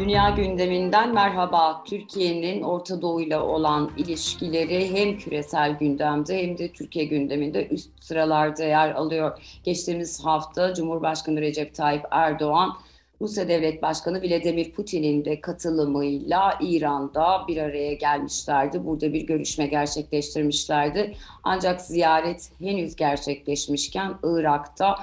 Dünya 0.00 0.30
gündeminden 0.30 1.14
merhaba. 1.14 1.84
Türkiye'nin 1.84 2.62
Orta 2.62 3.02
Doğu 3.02 3.20
ile 3.20 3.38
olan 3.38 3.90
ilişkileri 3.96 4.94
hem 4.94 5.18
küresel 5.18 5.78
gündemde 5.78 6.42
hem 6.42 6.58
de 6.58 6.72
Türkiye 6.72 7.04
gündeminde 7.04 7.68
üst 7.68 8.02
sıralarda 8.02 8.64
yer 8.64 8.90
alıyor. 8.90 9.58
Geçtiğimiz 9.64 10.24
hafta 10.24 10.74
Cumhurbaşkanı 10.74 11.40
Recep 11.40 11.74
Tayyip 11.74 12.04
Erdoğan 12.10 12.76
Rusya 13.20 13.48
Devlet 13.48 13.82
Başkanı 13.82 14.22
Vladimir 14.22 14.72
Putin'in 14.72 15.24
de 15.24 15.40
katılımıyla 15.40 16.58
İran'da 16.60 17.44
bir 17.48 17.56
araya 17.56 17.94
gelmişlerdi. 17.94 18.86
Burada 18.86 19.12
bir 19.12 19.26
görüşme 19.26 19.66
gerçekleştirmişlerdi. 19.66 21.16
Ancak 21.42 21.80
ziyaret 21.80 22.52
henüz 22.60 22.96
gerçekleşmişken 22.96 24.14
Irak'ta 24.22 24.96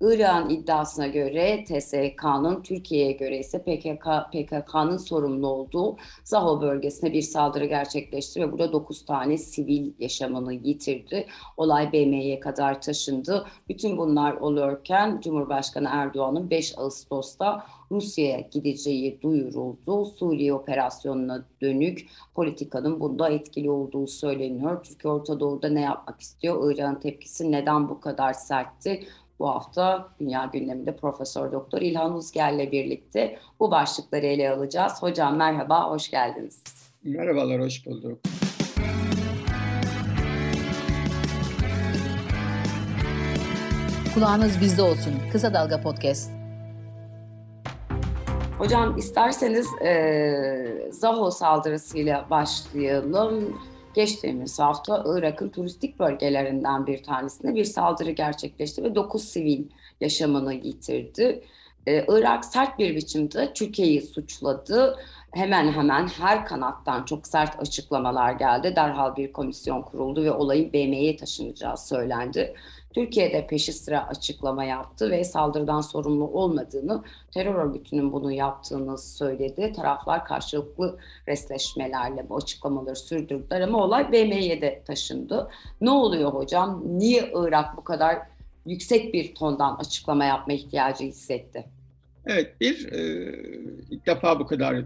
Irak'ın 0.00 0.50
iddiasına 0.50 1.06
göre 1.06 1.64
TSK'nın 1.64 2.62
Türkiye'ye 2.62 3.12
göre 3.12 3.38
ise 3.38 3.62
PKK, 3.62 4.06
PKK'nın 4.32 4.96
sorumlu 4.96 5.46
olduğu 5.46 5.96
Zaho 6.24 6.62
bölgesine 6.62 7.12
bir 7.12 7.22
saldırı 7.22 7.66
gerçekleşti 7.66 8.40
ve 8.40 8.52
burada 8.52 8.72
9 8.72 9.04
tane 9.04 9.38
sivil 9.38 9.92
yaşamını 9.98 10.52
yitirdi. 10.52 11.26
Olay 11.56 11.92
BM'ye 11.92 12.40
kadar 12.40 12.82
taşındı. 12.82 13.46
Bütün 13.68 13.98
bunlar 13.98 14.32
olurken 14.32 15.20
Cumhurbaşkanı 15.24 15.88
Erdoğan'ın 15.90 16.50
5 16.50 16.78
Ağustos'ta 16.78 17.66
Rusya'ya 17.90 18.40
gideceği 18.40 19.22
duyuruldu. 19.22 20.04
Suriye 20.04 20.54
operasyonuna 20.54 21.46
dönük 21.60 22.08
politikanın 22.34 23.00
bunda 23.00 23.28
etkili 23.28 23.70
olduğu 23.70 24.06
söyleniyor. 24.06 24.84
Türkiye 24.84 25.12
Orta 25.12 25.40
Doğu'da 25.40 25.68
ne 25.68 25.80
yapmak 25.80 26.20
istiyor? 26.20 26.72
İran'ın 26.72 27.00
tepkisi 27.00 27.52
neden 27.52 27.88
bu 27.88 28.00
kadar 28.00 28.32
sertti? 28.32 29.06
Bu 29.44 29.48
hafta 29.48 30.08
dünya 30.20 30.50
gündeminde 30.52 30.96
Profesör 30.96 31.52
Doktor 31.52 31.80
İlhan 31.80 32.14
Uzger'le 32.14 32.72
birlikte 32.72 33.38
bu 33.60 33.70
başlıkları 33.70 34.26
ele 34.26 34.50
alacağız. 34.50 34.92
Hocam 35.02 35.36
merhaba, 35.36 35.90
hoş 35.90 36.10
geldiniz. 36.10 36.62
Merhabalar, 37.02 37.60
hoş 37.60 37.86
bulduk. 37.86 38.18
Kulağınız 44.14 44.60
bizde 44.60 44.82
olsun. 44.82 45.12
Kısa 45.32 45.54
Dalga 45.54 45.80
Podcast. 45.80 46.30
Hocam 48.58 48.96
isterseniz 48.96 49.66
e, 49.82 50.88
Zaho 50.90 51.30
saldırısıyla 51.30 52.26
başlayalım. 52.30 53.60
Geçtiğimiz 53.94 54.58
hafta 54.58 55.04
Irak'ın 55.06 55.48
turistik 55.48 55.98
bölgelerinden 55.98 56.86
bir 56.86 57.02
tanesinde 57.02 57.54
bir 57.54 57.64
saldırı 57.64 58.10
gerçekleşti 58.10 58.82
ve 58.82 58.94
9 58.94 59.24
sivil 59.24 59.64
yaşamını 60.00 60.54
yitirdi. 60.54 61.44
Ee, 61.86 62.04
Irak 62.08 62.44
sert 62.44 62.78
bir 62.78 62.96
biçimde 62.96 63.52
Türkiye'yi 63.54 64.02
suçladı. 64.02 64.96
Hemen 65.30 65.72
hemen 65.72 66.08
her 66.08 66.44
kanattan 66.44 67.04
çok 67.04 67.26
sert 67.26 67.60
açıklamalar 67.60 68.32
geldi. 68.32 68.76
Derhal 68.76 69.16
bir 69.16 69.32
komisyon 69.32 69.82
kuruldu 69.82 70.24
ve 70.24 70.32
olayın 70.32 70.72
BM'ye 70.72 71.16
taşınacağı 71.16 71.76
söylendi. 71.76 72.54
Türkiye'de 72.94 73.46
peşi 73.46 73.72
sıra 73.72 74.08
açıklama 74.08 74.64
yaptı 74.64 75.10
ve 75.10 75.24
saldırıdan 75.24 75.80
sorumlu 75.80 76.24
olmadığını, 76.28 77.02
terör 77.30 77.54
örgütünün 77.54 78.12
bunu 78.12 78.32
yaptığını 78.32 78.98
söyledi. 78.98 79.72
Taraflar 79.72 80.24
karşılıklı 80.24 80.98
resleşmelerle 81.28 82.28
bu 82.28 82.36
açıklamaları 82.36 82.96
sürdürdüler 82.96 83.60
ama 83.60 83.84
olay 83.84 84.12
BM'ye 84.12 84.60
de 84.60 84.82
taşındı. 84.86 85.50
Ne 85.80 85.90
oluyor 85.90 86.32
hocam? 86.32 86.82
Niye 86.86 87.32
Irak 87.34 87.76
bu 87.76 87.84
kadar 87.84 88.18
yüksek 88.66 89.14
bir 89.14 89.34
tondan 89.34 89.76
açıklama 89.76 90.24
yapma 90.24 90.52
ihtiyacı 90.52 91.04
hissetti? 91.04 91.64
Evet, 92.26 92.60
bir 92.60 92.92
e, 92.92 93.32
ilk 93.90 94.06
defa 94.06 94.40
bu 94.40 94.46
kadar 94.46 94.76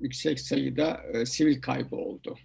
yüksek 0.00 0.40
sayıda 0.40 1.00
e, 1.12 1.26
sivil 1.26 1.60
kaybı 1.60 1.96
oldu. 1.96 2.36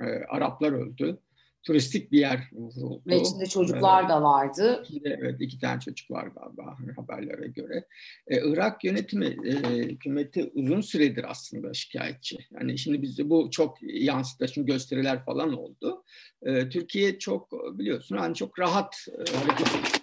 E, 0.00 0.04
Araplar 0.28 0.72
öldü 0.72 1.18
turistik 1.62 2.12
bir 2.12 2.18
yer 2.18 2.48
vuruldu. 2.52 3.02
Ve 3.06 3.20
içinde 3.20 3.46
çocuklar 3.46 4.08
da 4.08 4.22
vardı. 4.22 4.84
Evet, 5.04 5.36
iki 5.40 5.58
tane 5.58 5.80
çocuk 5.80 6.10
var 6.10 6.26
galiba 6.26 6.76
haberlere 6.96 7.48
göre. 7.48 7.84
Ee, 8.26 8.40
Irak 8.50 8.84
yönetimi, 8.84 9.26
e, 9.26 9.52
hükümeti 9.78 10.50
uzun 10.54 10.80
süredir 10.80 11.30
aslında 11.30 11.74
şikayetçi. 11.74 12.38
Yani 12.50 12.78
şimdi 12.78 13.02
bizde 13.02 13.30
bu 13.30 13.50
çok 13.50 13.78
yansıdı. 13.82 14.48
Şimdi 14.48 14.72
gösteriler 14.72 15.24
falan 15.24 15.58
oldu. 15.58 16.04
Ee, 16.42 16.68
Türkiye 16.68 17.18
çok 17.18 17.52
biliyorsun 17.78 18.16
hani 18.16 18.34
çok 18.34 18.58
rahat 18.58 19.06
e, 19.08 19.36
hareket 19.36 19.99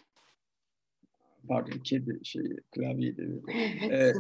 pardon 1.47 1.79
kedi 1.83 2.19
şey 2.23 2.43
klavyeydi. 2.71 3.29
Ee, 3.91 4.13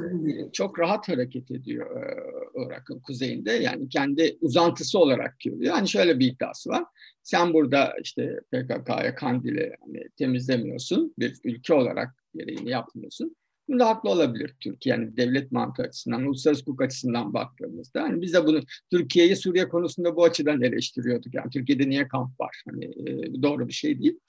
çok 0.53 0.79
rahat 0.79 1.09
hareket 1.09 1.51
ediyor 1.51 2.03
e, 2.03 2.15
Irak'ın 2.55 2.99
kuzeyinde. 2.99 3.51
Yani 3.51 3.89
kendi 3.89 4.37
uzantısı 4.41 4.99
olarak 4.99 5.39
görüyor. 5.39 5.75
Yani 5.75 5.89
şöyle 5.89 6.19
bir 6.19 6.31
iddiası 6.31 6.69
var. 6.69 6.83
Sen 7.23 7.53
burada 7.53 7.93
işte 8.03 8.39
PKK'ya 8.51 9.15
Kandil'i 9.15 9.75
hani 9.85 10.09
temizlemiyorsun. 10.17 11.13
Bir 11.19 11.37
ülke 11.43 11.73
olarak 11.73 12.15
gereğini 12.35 12.69
yapmıyorsun. 12.69 13.35
Bunda 13.69 13.87
haklı 13.87 14.09
olabilir 14.09 14.55
Türkiye. 14.59 14.95
Yani 14.95 15.17
devlet 15.17 15.51
mantığı 15.51 15.83
açısından, 15.83 16.23
uluslararası 16.23 16.61
hukuk 16.61 16.81
açısından 16.81 17.33
baktığımızda. 17.33 18.03
Hani 18.03 18.21
biz 18.21 18.33
de 18.33 18.45
bunu 18.45 18.61
Türkiye'yi 18.91 19.35
Suriye 19.35 19.67
konusunda 19.67 20.15
bu 20.15 20.23
açıdan 20.23 20.61
eleştiriyorduk. 20.61 21.33
Yani 21.33 21.49
Türkiye'de 21.49 21.89
niye 21.89 22.07
kamp 22.07 22.39
var? 22.39 22.63
Hani 22.69 22.85
e, 22.85 23.41
doğru 23.43 23.67
bir 23.67 23.73
şey 23.73 24.01
değil. 24.01 24.19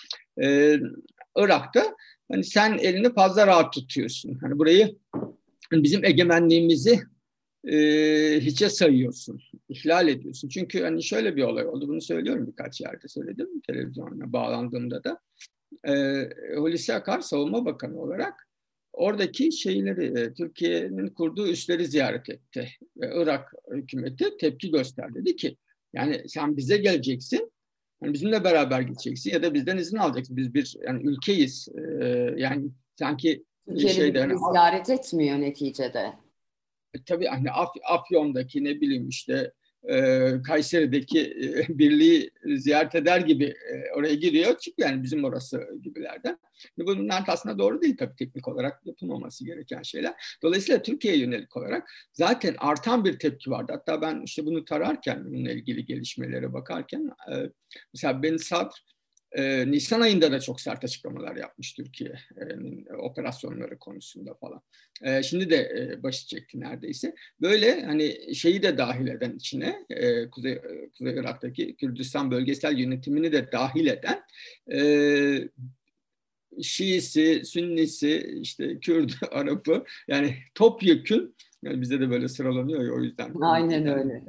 Ee, 0.43 0.81
Irak'ta 1.39 1.97
hani 2.31 2.45
sen 2.45 2.79
elini 2.79 3.15
fazla 3.15 3.47
rahat 3.47 3.73
tutuyorsun. 3.73 4.39
Hani 4.41 4.59
burayı 4.59 4.97
bizim 5.73 6.05
egemenliğimizi 6.05 7.01
e, 7.65 7.77
hiçe 8.41 8.69
sayıyorsun, 8.69 9.41
ihlal 9.69 10.09
ediyorsun. 10.09 10.49
Çünkü 10.49 10.83
hani 10.83 11.03
şöyle 11.03 11.37
bir 11.37 11.43
olay 11.43 11.67
oldu, 11.67 11.89
bunu 11.89 12.01
söylüyorum 12.01 12.47
birkaç 12.47 12.81
yerde 12.81 13.09
söyledim 13.09 13.61
televizyona 13.67 14.33
bağlandığımda 14.33 15.05
da. 15.05 15.21
E, 15.89 15.95
Hulusi 16.57 16.95
Akar 16.95 17.21
Savunma 17.21 17.65
Bakanı 17.65 18.01
olarak 18.01 18.49
oradaki 18.93 19.53
şeyleri, 19.53 20.21
e, 20.21 20.35
Türkiye'nin 20.35 21.09
kurduğu 21.09 21.49
üsleri 21.49 21.87
ziyaret 21.87 22.31
etti. 22.31 22.69
Ve 22.97 23.13
Irak 23.15 23.53
hükümeti 23.73 24.37
tepki 24.37 24.71
gösterdi. 24.71 25.15
Dedi 25.15 25.37
ki, 25.37 25.57
yani 25.93 26.29
sen 26.29 26.57
bize 26.57 26.77
geleceksin, 26.77 27.53
yani 28.03 28.13
bizimle 28.13 28.45
beraber 28.45 28.81
gideceksin 28.81 29.31
ya 29.31 29.43
da 29.43 29.55
bizden 29.55 29.77
izin 29.77 29.97
alacaksın. 29.97 30.37
Biz 30.37 30.55
bir 30.55 30.77
yani 30.87 31.03
ülkeyiz. 31.03 31.69
Ee, 31.79 32.07
yani 32.37 32.71
sanki 32.99 33.45
Türkiye'nin 33.69 33.97
şeyde, 33.97 34.19
yani, 34.19 34.35
ziyaret 34.53 34.91
etmiyor 34.91 35.41
neticede. 35.41 36.13
E, 36.95 37.05
tabii 37.07 37.27
hani 37.27 37.51
Af, 37.51 37.69
Afyon'daki 37.89 38.65
ne 38.65 38.81
bileyim 38.81 39.09
işte 39.09 39.53
e, 39.91 40.33
Kayseri'deki 40.47 41.21
e, 41.21 41.69
birliği 41.79 42.31
ziyaret 42.57 42.95
eder 42.95 43.21
gibi 43.21 43.45
e, 43.45 43.93
oraya 43.95 44.15
giriyor. 44.15 44.59
Çünkü 44.59 44.83
yani 44.83 45.03
bizim 45.03 45.25
orası 45.25 45.69
gibilerden. 45.83 46.39
Bunlar 46.79 47.25
aslında 47.27 47.59
doğru 47.59 47.83
değil 47.83 47.97
tabii 47.97 48.17
teknik 48.17 48.49
olarak 48.49 48.87
yapılmaması 48.87 49.45
gereken 49.45 49.83
şeyler. 49.83 50.39
Dolayısıyla 50.43 50.83
Türkiye'ye 50.83 51.21
yönelik 51.21 51.57
olarak 51.57 51.91
zaten 52.13 52.55
artan 52.59 53.05
bir 53.05 53.19
tepki 53.19 53.51
vardı. 53.51 53.73
Hatta 53.75 54.03
ben 54.03 54.23
işte 54.25 54.47
bunu 54.47 54.65
tararken, 54.65 55.25
bununla 55.25 55.51
ilgili 55.51 55.85
gelişmelere 55.85 56.53
bakarken 56.53 57.11
mesela 57.95 58.23
Ben 58.23 58.37
Sadr 58.37 58.85
e, 59.33 59.71
Nisan 59.71 60.01
ayında 60.01 60.33
da 60.33 60.41
çok 60.41 60.61
sert 60.61 60.85
açıklamalar 60.85 61.37
yapmış 61.37 61.73
Türkiye'nin 61.73 62.87
operasyonları 62.99 63.79
konusunda 63.79 64.35
falan. 64.35 64.63
E, 65.03 65.23
şimdi 65.23 65.51
de 65.51 65.57
e, 65.57 66.03
başı 66.03 66.27
çekti 66.27 66.61
neredeyse. 66.61 67.15
Böyle 67.41 67.83
hani 67.85 68.35
şeyi 68.35 68.63
de 68.63 68.79
dahil 68.79 69.07
eden 69.07 69.33
içine 69.33 69.87
e, 69.91 70.31
Kuzey, 70.31 70.59
Kuzey 70.99 71.15
Irak'taki 71.15 71.77
Kürdistan 71.77 72.31
bölgesel 72.31 72.79
yönetimini 72.79 73.33
de 73.33 73.53
dahil 73.53 73.87
eden 73.87 74.23
e, 74.73 74.81
Şiisi, 76.63 77.43
Sünnisi, 77.45 78.39
işte 78.41 78.81
Kürdü, 78.81 79.13
Arap'ı 79.31 79.85
yani 80.09 80.35
topyekün 80.55 81.35
yani 81.63 81.81
bizde 81.81 82.01
de 82.01 82.11
böyle 82.11 82.29
sıralanıyor 82.29 82.85
ya 82.85 82.93
o 82.93 83.01
yüzden. 83.01 83.35
Aynen 83.41 83.87
öyle 83.87 84.23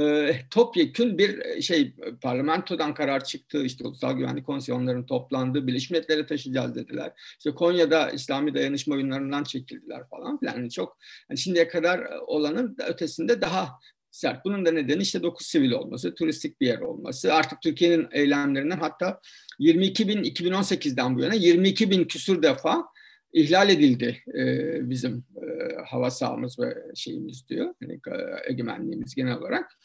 e, 0.00 0.34
topyekün 0.50 1.18
bir 1.18 1.38
e, 1.38 1.62
şey 1.62 1.94
parlamentodan 2.22 2.94
karar 2.94 3.24
çıktı. 3.24 3.64
İşte 3.64 3.86
Ulusal 3.86 4.12
Güvenlik 4.12 4.46
Komisyonlarının 4.46 5.06
toplandı. 5.06 5.66
Birleşmiş 5.66 5.90
Milletler'e 5.90 6.26
taşıyacağız 6.26 6.74
dediler. 6.74 7.12
İşte 7.38 7.50
Konya'da 7.50 8.10
İslami 8.10 8.54
dayanışma 8.54 8.94
oyunlarından 8.94 9.44
çekildiler 9.44 10.08
falan 10.10 10.38
filan. 10.38 10.56
Yani 10.56 10.70
çok 10.70 10.98
yani 11.30 11.38
şimdiye 11.38 11.68
kadar 11.68 11.98
e, 11.98 12.18
olanın 12.26 12.76
ötesinde 12.88 13.40
daha 13.40 13.68
sert. 14.10 14.44
Bunun 14.44 14.66
da 14.66 14.72
nedeni 14.72 15.02
işte 15.02 15.22
9 15.22 15.46
sivil 15.46 15.70
olması, 15.70 16.14
turistik 16.14 16.60
bir 16.60 16.66
yer 16.66 16.80
olması. 16.80 17.34
Artık 17.34 17.62
Türkiye'nin 17.62 18.08
eylemlerinden 18.12 18.78
hatta 18.78 19.20
22 19.58 20.08
bin 20.08 20.22
2018'den 20.24 21.16
bu 21.16 21.20
yana 21.20 21.34
22 21.34 21.90
bin 21.90 22.04
küsur 22.04 22.42
defa 22.42 22.84
ihlal 23.32 23.70
edildi 23.70 24.22
e, 24.34 24.90
bizim 24.90 25.24
e, 25.36 25.74
hava 25.86 26.10
sahamız 26.10 26.58
ve 26.58 26.76
şeyimiz 26.94 27.48
diyor. 27.48 27.74
Yani, 27.80 27.92
e, 27.94 28.50
egemenliğimiz 28.50 29.14
genel 29.14 29.38
olarak. 29.38 29.78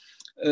E, 0.45 0.49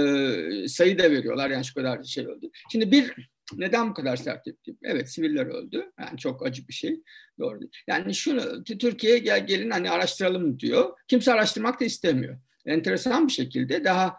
sayı 0.68 1.00
da 1.00 1.12
veriyorlar 1.12 1.50
yani 1.50 1.66
şu 1.66 1.74
kadar 1.74 2.04
şey 2.04 2.28
oldu. 2.28 2.52
Şimdi 2.72 2.92
bir 2.92 3.32
Neden 3.58 3.90
bu 3.90 3.94
kadar 3.94 4.16
sert 4.16 4.46
tepki? 4.46 4.76
Evet 4.84 5.12
siviller 5.12 5.46
öldü. 5.46 5.92
Yani 6.00 6.18
çok 6.18 6.46
acı 6.46 6.68
bir 6.68 6.74
şey. 6.74 7.02
Doğru. 7.40 7.60
Yani 7.88 8.16
şunu 8.16 8.64
Türkiye'ye 8.64 9.20
gel 9.20 9.48
gelin 9.48 9.70
hani 9.72 9.90
araştıralım 9.90 10.60
diyor. 10.60 10.90
Kimse 11.08 11.34
araştırmak 11.34 11.82
da 11.82 11.86
istemiyor. 11.86 12.38
Enteresan 12.66 13.28
bir 13.28 13.32
şekilde 13.34 13.84
daha 13.84 14.16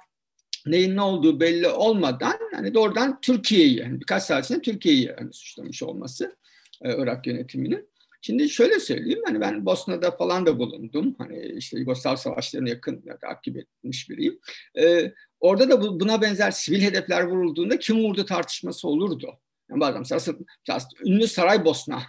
neyin 0.66 0.96
ne 0.96 1.00
olduğu 1.00 1.40
belli 1.40 1.68
olmadan 1.68 2.38
hani 2.54 2.74
doğrudan 2.74 3.20
Türkiye'yi 3.20 3.78
yani 3.78 4.00
birkaç 4.00 4.22
saat 4.22 4.44
içinde 4.44 4.60
Türkiye'yi 4.60 5.12
hani 5.18 5.32
suçlamış 5.32 5.82
olması 5.82 6.36
e, 6.82 7.02
Irak 7.02 7.26
yönetiminin. 7.26 7.91
Şimdi 8.24 8.48
şöyle 8.48 8.80
söyleyeyim 8.80 9.22
hani 9.26 9.40
ben 9.40 9.66
Bosna'da 9.66 10.10
falan 10.10 10.46
da 10.46 10.58
bulundum. 10.58 11.14
Hani 11.18 11.52
işte 11.56 11.78
Yugoslav 11.78 12.16
savaşlarına 12.16 12.68
yakın 12.68 13.04
takip 13.20 13.56
etmiş 13.56 14.10
biriyim. 14.10 14.38
Ee, 14.78 15.12
orada 15.40 15.70
da 15.70 15.82
bu, 15.82 16.00
buna 16.00 16.22
benzer 16.22 16.50
sivil 16.50 16.82
hedefler 16.82 17.22
vurulduğunda 17.22 17.78
kim 17.78 18.04
vurdu 18.04 18.24
tartışması 18.24 18.88
olurdu. 18.88 19.40
Yani 19.70 19.80
bazen 19.80 20.00
mesela, 20.00 20.38
mesela 20.68 20.88
ünlü 21.04 21.26
Saraybosna 21.26 22.02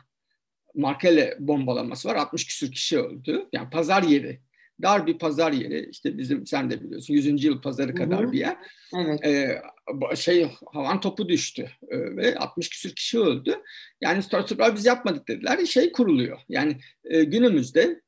Markele 0.75 1.37
bombalaması 1.39 2.09
var. 2.09 2.15
60 2.15 2.47
küsür 2.47 2.71
kişi 2.71 2.99
öldü. 2.99 3.45
Yani 3.53 3.69
pazar 3.69 4.03
yeri 4.03 4.39
dar 4.81 5.07
bir 5.07 5.17
pazar 5.17 5.51
yeri. 5.51 5.89
İşte 5.89 6.17
bizim 6.17 6.47
sen 6.47 6.69
de 6.71 6.83
biliyorsun 6.83 7.13
100. 7.13 7.43
yıl 7.43 7.61
pazarı 7.61 7.95
kadar 7.95 8.23
Hı-hı. 8.23 8.31
bir 8.31 8.39
yer. 8.39 8.57
Evet. 8.95 9.25
Ee, 9.25 9.61
şey 10.15 10.51
havan 10.73 10.99
topu 10.99 11.29
düştü 11.29 11.71
ee, 11.89 11.97
ve 11.97 12.35
60 12.35 12.69
küsür 12.69 12.95
kişi 12.95 13.19
öldü. 13.19 13.61
Yani 14.01 14.23
Stortürkler 14.23 14.75
biz 14.75 14.85
yapmadık 14.85 15.27
dediler. 15.27 15.65
Şey 15.65 15.91
kuruluyor. 15.91 16.39
Yani 16.49 16.77
e, 17.05 17.23
günümüzde 17.23 18.01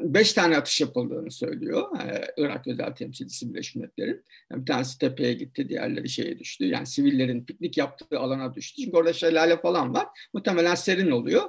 beş 0.00 0.32
tane 0.32 0.56
atış 0.56 0.80
yapıldığını 0.80 1.30
söylüyor. 1.30 1.98
Ee, 2.00 2.24
Irak 2.36 2.66
Özel 2.66 2.94
Temsilcisi 2.94 3.50
Birleşmiş 3.50 3.74
Milletler'in. 3.74 4.24
Yani 4.50 4.60
bir 4.60 4.66
tanesi 4.66 4.98
tepeye 4.98 5.34
gitti, 5.34 5.68
diğerleri 5.68 6.08
şeye 6.08 6.38
düştü. 6.38 6.64
Yani 6.64 6.86
sivillerin 6.86 7.44
piknik 7.44 7.78
yaptığı 7.78 8.18
alana 8.18 8.54
düştü. 8.54 8.82
Çünkü 8.82 8.96
orada 8.96 9.12
şelale 9.12 9.60
falan 9.60 9.94
var. 9.94 10.06
Muhtemelen 10.34 10.74
serin 10.74 11.10
oluyor. 11.10 11.42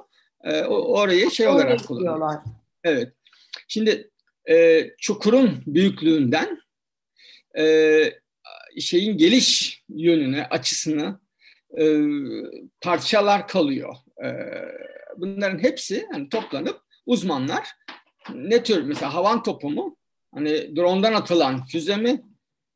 Ee, 0.44 0.64
orayı 0.64 1.32
şey 1.32 1.48
olarak 1.48 1.88
kullanıyorlar. 1.88 2.38
Evet. 2.84 3.14
Şimdi 3.68 4.12
e, 4.50 4.88
çukurun 4.98 5.64
büyüklüğünden 5.66 6.60
e, 7.58 7.64
şeyin 8.80 9.18
geliş 9.18 9.82
yönüne, 9.90 10.46
açısını 10.46 11.20
e, 11.80 12.02
parçalar 12.82 13.48
kalıyor. 13.48 13.96
E, 14.24 14.28
bunların 15.18 15.60
hepsi 15.60 16.08
hani 16.12 16.30
toplanıp 16.30 16.80
uzmanlar 17.06 17.68
ne 18.34 18.64
tür 18.64 18.84
mesela 18.84 19.14
havan 19.14 19.44
topu 19.44 19.70
mu? 19.70 19.98
Hani 20.34 20.76
drone'dan 20.76 21.14
atılan 21.14 21.66
füze 21.66 21.98
mi? 21.98 22.22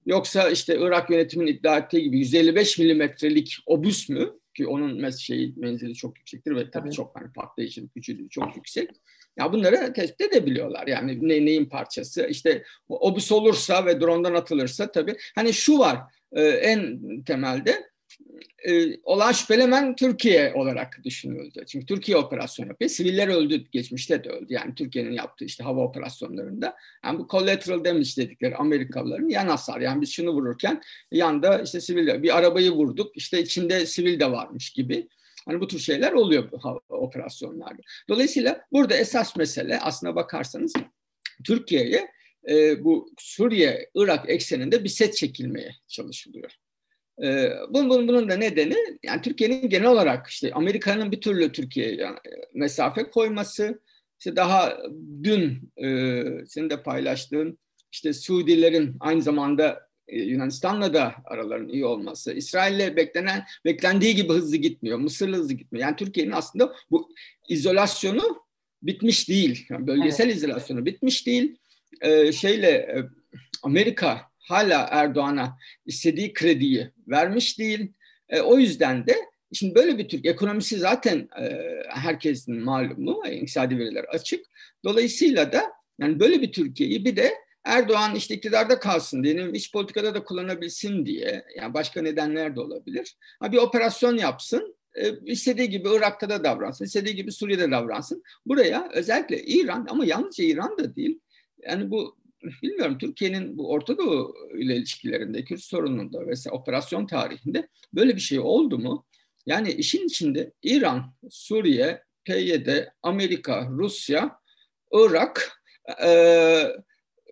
Yoksa 0.06 0.50
işte 0.50 0.78
Irak 0.80 1.10
yönetiminin 1.10 1.52
iddia 1.52 1.78
ettiği 1.78 2.04
gibi 2.04 2.20
155 2.20 2.80
milimetrelik 2.80 3.58
obüs 3.66 4.10
mü? 4.10 4.34
Ki 4.58 4.68
onun 4.68 5.10
şeyi, 5.10 5.54
menzili 5.58 5.94
çok 5.94 6.18
yüksektir 6.18 6.52
ve 6.52 6.56
tabii, 6.56 6.72
tabii. 6.72 6.92
çok 6.92 7.20
hani 7.20 7.34
patlayıcılık 7.34 7.96
gücü 7.96 8.30
çok 8.30 8.56
yüksek. 8.56 8.90
Ya 9.38 9.54
bunları 9.54 9.94
tespit 9.94 10.22
edebiliyorlar. 10.22 10.88
Yani 10.88 11.28
ne, 11.28 11.46
neyin 11.46 11.66
parçası? 11.66 12.28
İşte 12.30 12.64
obüs 12.90 13.32
olursa 13.32 13.86
ve 13.86 14.02
drondan 14.02 14.34
atılırsa 14.34 14.92
tabii. 14.92 15.18
Hani 15.36 15.54
şu 15.54 15.80
var 15.80 15.98
e, 16.32 16.42
en 16.42 17.00
temelde 17.24 17.90
e, 18.68 18.98
olan 19.04 19.32
şüphelemen 19.32 19.96
Türkiye 19.96 20.54
olarak 20.54 21.00
düşünüldü. 21.04 21.64
Çünkü 21.68 21.86
Türkiye 21.86 22.18
operasyon 22.18 22.68
yapıyor. 22.68 22.90
Siviller 22.90 23.28
öldü, 23.28 23.66
geçmişte 23.72 24.24
de 24.24 24.30
öldü. 24.30 24.54
Yani 24.54 24.76
Türkiye'nin 24.76 25.12
yaptığı 25.12 25.46
işte 25.46 25.64
hava 25.64 25.84
operasyonlarında. 25.84 26.76
Yani 27.06 27.20
bu 27.20 27.28
collateral 27.28 27.86
damage 27.86 28.10
dedikleri 28.18 28.56
Amerikalıların 28.56 29.30
yan 29.30 29.48
hasar. 29.48 29.82
Yani 29.82 30.02
biz 30.02 30.12
şunu 30.12 30.32
vururken 30.32 30.82
yanda 31.12 31.62
işte 31.62 31.82
sivil 31.82 32.24
bir 32.24 32.38
arabayı 32.38 32.72
vurduk. 32.72 33.18
işte 33.18 33.42
içinde 33.42 33.86
sivil 33.86 34.20
de 34.20 34.32
varmış 34.32 34.70
gibi. 34.70 35.08
Hani 35.46 35.62
bu 35.62 35.68
tür 35.68 35.80
şeyler 35.80 36.12
oluyor 36.12 36.52
bu 36.52 36.82
operasyonlarda. 36.90 37.82
Dolayısıyla 38.10 38.62
burada 38.72 38.98
esas 38.98 39.36
mesele 39.36 39.80
aslına 39.80 40.16
bakarsanız 40.16 40.74
Türkiye'ye 41.44 42.12
e, 42.50 42.84
bu 42.84 43.10
Suriye, 43.18 43.90
Irak 43.96 44.30
ekseninde 44.30 44.84
bir 44.84 44.90
set 44.90 45.16
çekilmeye 45.18 45.76
çalışılıyor. 45.88 46.52
E, 47.24 47.50
bunun, 47.70 47.90
bunun, 47.90 48.08
bunun 48.08 48.30
da 48.30 48.38
nedeni 48.38 48.76
yani 49.04 49.22
Türkiye'nin 49.22 49.70
genel 49.70 49.88
olarak 49.88 50.28
işte 50.28 50.54
Amerika'nın 50.54 51.12
bir 51.12 51.22
türlü 51.22 51.52
Türkiye'ye 51.52 52.10
mesafe 52.54 53.10
koyması, 53.10 53.82
işte 54.20 54.36
daha 54.36 54.78
dün 55.24 55.72
e, 55.78 56.24
senin 56.48 56.70
de 56.70 56.84
paylaştığın 56.84 57.60
işte 57.92 58.14
Suudilerin 58.14 58.96
aynı 59.00 59.22
zamanda 59.22 59.88
e, 60.08 60.22
Yunanistan'la 60.22 60.94
da 60.94 61.16
araların 61.26 61.70
iyi 61.70 61.86
olması, 61.86 62.34
İsrail'le 62.34 62.96
beklenen 62.96 63.44
beklendiği 63.66 64.16
gibi 64.16 64.34
hızlı 64.34 64.58
gitmiyor, 64.58 64.98
Mısır'la 64.98 65.38
hızlı 65.38 65.54
gitmiyor. 65.54 65.86
Yani 65.86 65.96
Türkiye'nin 65.96 66.32
aslında 66.32 66.76
bu 66.92 67.10
izolasyonu 67.50 68.48
bitmiş 68.82 69.30
değil. 69.30 69.66
Yani 69.70 69.88
bölgesel 69.88 70.26
evet. 70.26 70.36
izolasyonu 70.36 70.86
bitmiş 70.86 71.28
değil. 71.28 71.58
Ee, 72.02 72.32
şeyle 72.32 72.70
e, 72.70 73.04
Amerika 73.64 74.22
hala 74.40 74.88
Erdoğan'a 74.92 75.58
istediği 75.86 76.34
krediyi 76.34 76.92
vermiş 77.08 77.60
değil. 77.60 77.94
E, 78.30 78.42
o 78.42 78.58
yüzden 78.58 79.08
de 79.08 79.16
şimdi 79.54 79.76
böyle 79.76 79.98
bir 79.98 80.08
Türk 80.08 80.26
ekonomisi 80.26 80.78
zaten 80.78 81.30
e, 81.42 81.74
herkesin 81.90 82.64
malumu, 82.64 83.28
iktisadi 83.32 83.80
veriler 83.80 84.04
açık. 84.04 84.46
Dolayısıyla 84.86 85.52
da 85.52 85.64
yani 86.00 86.20
böyle 86.20 86.42
bir 86.42 86.52
Türkiye'yi 86.52 87.06
bir 87.06 87.16
de 87.16 87.34
Erdoğan 87.64 88.16
işte 88.16 88.36
iktidarda 88.36 88.80
kalsın 88.80 89.24
diye, 89.24 89.52
iç 89.54 89.72
politikada 89.72 90.16
da 90.16 90.24
kullanabilsin 90.24 91.06
diye, 91.06 91.46
yani 91.58 91.74
başka 91.74 92.02
nedenler 92.02 92.56
de 92.56 92.60
olabilir. 92.60 93.16
Ha, 93.40 93.52
bir 93.52 93.58
operasyon 93.58 94.18
yapsın, 94.18 94.76
e, 94.96 95.20
istediği 95.26 95.70
gibi 95.70 95.90
Irak'ta 95.96 96.30
da 96.30 96.44
davransın, 96.44 96.86
istediği 96.86 97.16
gibi 97.16 97.32
Suriye'de 97.32 97.72
davransın. 97.72 98.24
Buraya 98.46 98.90
özellikle 98.94 99.44
İran 99.44 99.88
ama 99.90 100.06
yalnızca 100.06 100.44
İran 100.44 100.78
da 100.78 100.96
değil, 100.96 101.20
yani 101.68 101.92
bu 101.92 102.17
bilmiyorum 102.64 102.98
Türkiye'nin 102.98 103.58
bu 103.58 103.70
Orta 103.70 103.98
Doğu 103.98 104.36
ile 104.58 104.76
ilişkilerinde, 104.76 105.44
Kürt 105.44 105.62
sorununda 105.62 106.28
vesaire 106.28 106.56
operasyon 106.56 107.08
tarihinde 107.08 107.68
böyle 107.94 108.16
bir 108.16 108.22
şey 108.22 108.40
oldu 108.40 108.80
mu? 108.80 109.06
Yani 109.46 109.72
işin 109.72 110.06
içinde 110.06 110.52
İran, 110.64 111.14
Suriye, 111.30 112.04
PYD, 112.26 112.68
Amerika, 113.02 113.68
Rusya, 113.70 114.40
Irak, 114.94 115.62
e, 116.06 116.64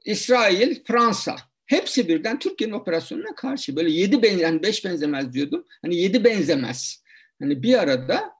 İsrail, 0.06 0.84
Fransa 0.84 1.36
hepsi 1.66 2.08
birden 2.08 2.40
Türkiye'nin 2.40 2.74
operasyonuna 2.74 3.36
karşı 3.36 3.75
böyle 3.75 3.92
yedi 3.92 4.24
ben 4.24 4.38
yani 4.38 4.63
beş 4.63 4.86
benzemez 4.86 5.34
diyordum. 5.34 5.66
Hani 5.81 5.96
yedi 5.96 6.24
benzemez. 6.24 7.04
Hani 7.40 7.63
bir 7.63 7.79
arada 7.79 8.32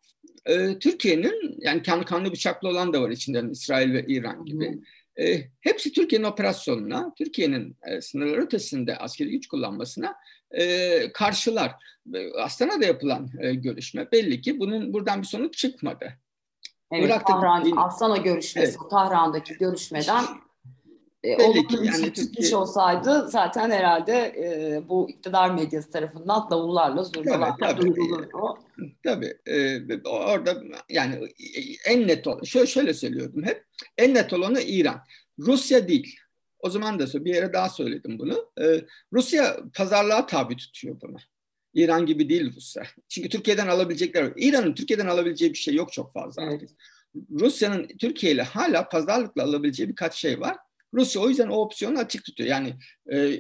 e, 0.46 0.80
Türkiye'nin 0.80 1.56
yani 1.60 1.84
kanlı 1.84 2.06
kanlı 2.06 2.32
bıçaklı 2.32 2.70
olan 2.70 2.94
da 2.94 3.02
var 3.02 3.10
içinden 3.10 3.50
İsrail 3.50 3.94
ve 3.94 4.06
İran 4.08 4.46
gibi. 4.46 4.80
E, 5.20 5.42
hepsi 5.62 5.94
Türkiye'nin 5.94 6.26
operasyonuna, 6.26 7.14
Türkiye'nin 7.18 7.78
e, 7.88 8.02
sınırlar 8.02 8.38
ötesinde 8.38 8.98
askeri 8.98 9.32
güç 9.32 9.48
kullanmasına 9.48 10.16
e, 10.52 11.12
karşılar. 11.12 11.76
Astana'da 12.38 12.86
yapılan 12.86 13.30
e, 13.40 13.54
görüşme 13.54 14.12
belli 14.12 14.42
ki 14.42 14.60
bunun 14.60 14.94
buradan 14.94 15.22
bir 15.22 15.28
sonuç 15.28 15.58
çıkmadı. 15.58 16.14
Evet, 16.92 17.06
Irak'ta 17.06 17.34
Tahran, 17.34 17.78
Astana 17.78 18.18
görüşmesi, 18.18 18.78
evet. 18.82 18.90
Tahran'daki 18.92 19.54
görüşmeden 19.58 20.24
e, 21.26 21.40
Belli 21.40 21.68
ki 21.68 21.76
yani 21.84 22.14
çıkmış 22.14 22.54
olsaydı 22.54 23.30
zaten 23.30 23.72
herhalde 23.72 24.14
e, 24.14 24.82
bu 24.90 25.10
iktidar 25.10 25.52
medyası 25.52 25.92
tarafından 25.92 26.50
davullarla 26.52 27.04
zurnalarla 27.04 27.56
tabii, 27.60 27.82
duyurulurdu. 27.82 28.60
Tabii. 29.04 29.38
E, 29.46 29.80
orada 30.04 30.64
yani 30.90 31.30
en 31.86 32.08
net 32.08 32.28
olan, 32.28 32.44
şöyle, 32.44 32.68
şöyle 32.68 32.94
söylüyordum 32.94 33.44
hep, 33.44 33.66
en 33.98 34.14
net 34.14 34.34
olanı 34.34 34.62
İran. 34.62 35.02
Rusya 35.40 35.88
değil. 35.88 36.16
O 36.60 36.70
zaman 36.70 37.00
da 37.00 37.26
bir 37.26 37.36
yere 37.36 37.54
daha 37.54 37.70
söyledim 37.70 38.20
bunu. 38.20 38.52
E, 38.62 38.82
Rusya 39.14 39.58
pazarlığa 39.74 40.26
tabi 40.26 40.58
tutuyor 40.58 41.02
bunu. 41.02 41.18
İran 41.74 42.06
gibi 42.06 42.30
değil 42.30 42.56
Rusya. 42.56 42.84
Çünkü 43.10 43.30
Türkiye'den 43.30 43.68
alabilecekler 43.68 44.34
İran'ın 44.36 44.74
Türkiye'den 44.74 45.08
alabileceği 45.08 45.54
bir 45.54 45.58
şey 45.58 45.76
yok 45.76 45.94
çok 45.94 46.14
fazla. 46.14 46.44
Evet. 46.44 46.70
Rusya'nın 47.32 47.88
Türkiye 47.88 48.32
ile 48.32 48.42
hala 48.42 48.90
pazarlıkla 48.90 49.44
alabileceği 49.44 49.90
birkaç 49.90 50.14
şey 50.14 50.40
var. 50.40 50.58
Rusya 50.96 51.22
o 51.22 51.30
yüzden 51.30 51.48
o 51.48 51.56
opsiyonu 51.56 52.00
açık 52.00 52.26
tutuyor. 52.26 52.50
Yani 52.50 52.74
e, 53.12 53.40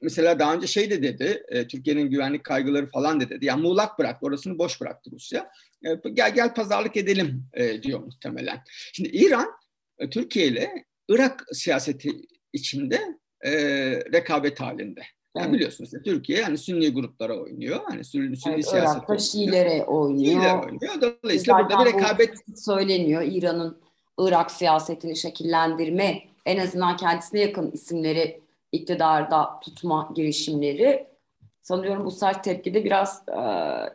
mesela 0.00 0.38
daha 0.38 0.54
önce 0.54 0.66
şey 0.66 0.90
de 0.90 1.02
dedi, 1.02 1.42
e, 1.48 1.66
Türkiye'nin 1.66 2.10
güvenlik 2.10 2.44
kaygıları 2.44 2.90
falan 2.90 3.20
da 3.20 3.30
dedi. 3.30 3.46
Yani 3.46 3.62
muğlak 3.62 3.98
bıraktı, 3.98 4.26
orasını 4.26 4.58
boş 4.58 4.80
bıraktı 4.80 5.10
Rusya. 5.12 5.50
E, 5.84 6.08
gel 6.12 6.34
gel 6.34 6.54
pazarlık 6.54 6.96
edelim 6.96 7.44
e, 7.52 7.82
diyor 7.82 8.00
muhtemelen. 8.00 8.60
Şimdi 8.92 9.08
İran, 9.08 9.48
e, 9.98 10.10
Türkiye 10.10 10.46
ile 10.46 10.84
Irak 11.08 11.44
siyaseti 11.52 12.10
içinde 12.52 13.00
e, 13.40 13.52
rekabet 14.12 14.60
halinde. 14.60 15.02
Yani 15.36 15.44
evet. 15.44 15.54
biliyorsunuz 15.54 15.90
Türkiye 16.04 16.40
yani 16.40 16.58
Sünni 16.58 16.92
gruplara 16.92 17.38
oynuyor. 17.38 17.80
Hani 17.88 18.04
Sünni, 18.04 18.36
Sünni 18.36 18.54
evet, 18.54 18.68
siyaset 18.68 18.96
Irak'ta 18.96 19.18
Şiilere 19.18 19.84
oynuyor. 19.84 20.32
Şiilere 20.32 20.54
oynuyor. 20.54 21.16
Dolayısıyla 21.22 21.58
Zaten 21.62 21.78
burada 21.78 21.90
bir 21.90 21.98
rekabet 21.98 22.34
söyleniyor. 22.56 23.22
İran'ın 23.22 23.82
Irak 24.18 24.50
siyasetini 24.50 25.16
şekillendirme 25.16 26.31
en 26.46 26.58
azından 26.58 26.96
kendisine 26.96 27.40
yakın 27.40 27.70
isimleri 27.70 28.40
iktidarda 28.72 29.60
tutma 29.60 30.12
girişimleri 30.14 31.06
sanıyorum 31.60 32.04
bu 32.04 32.10
sert 32.10 32.44
tepkide 32.44 32.84
biraz 32.84 33.22
e, 33.28 33.40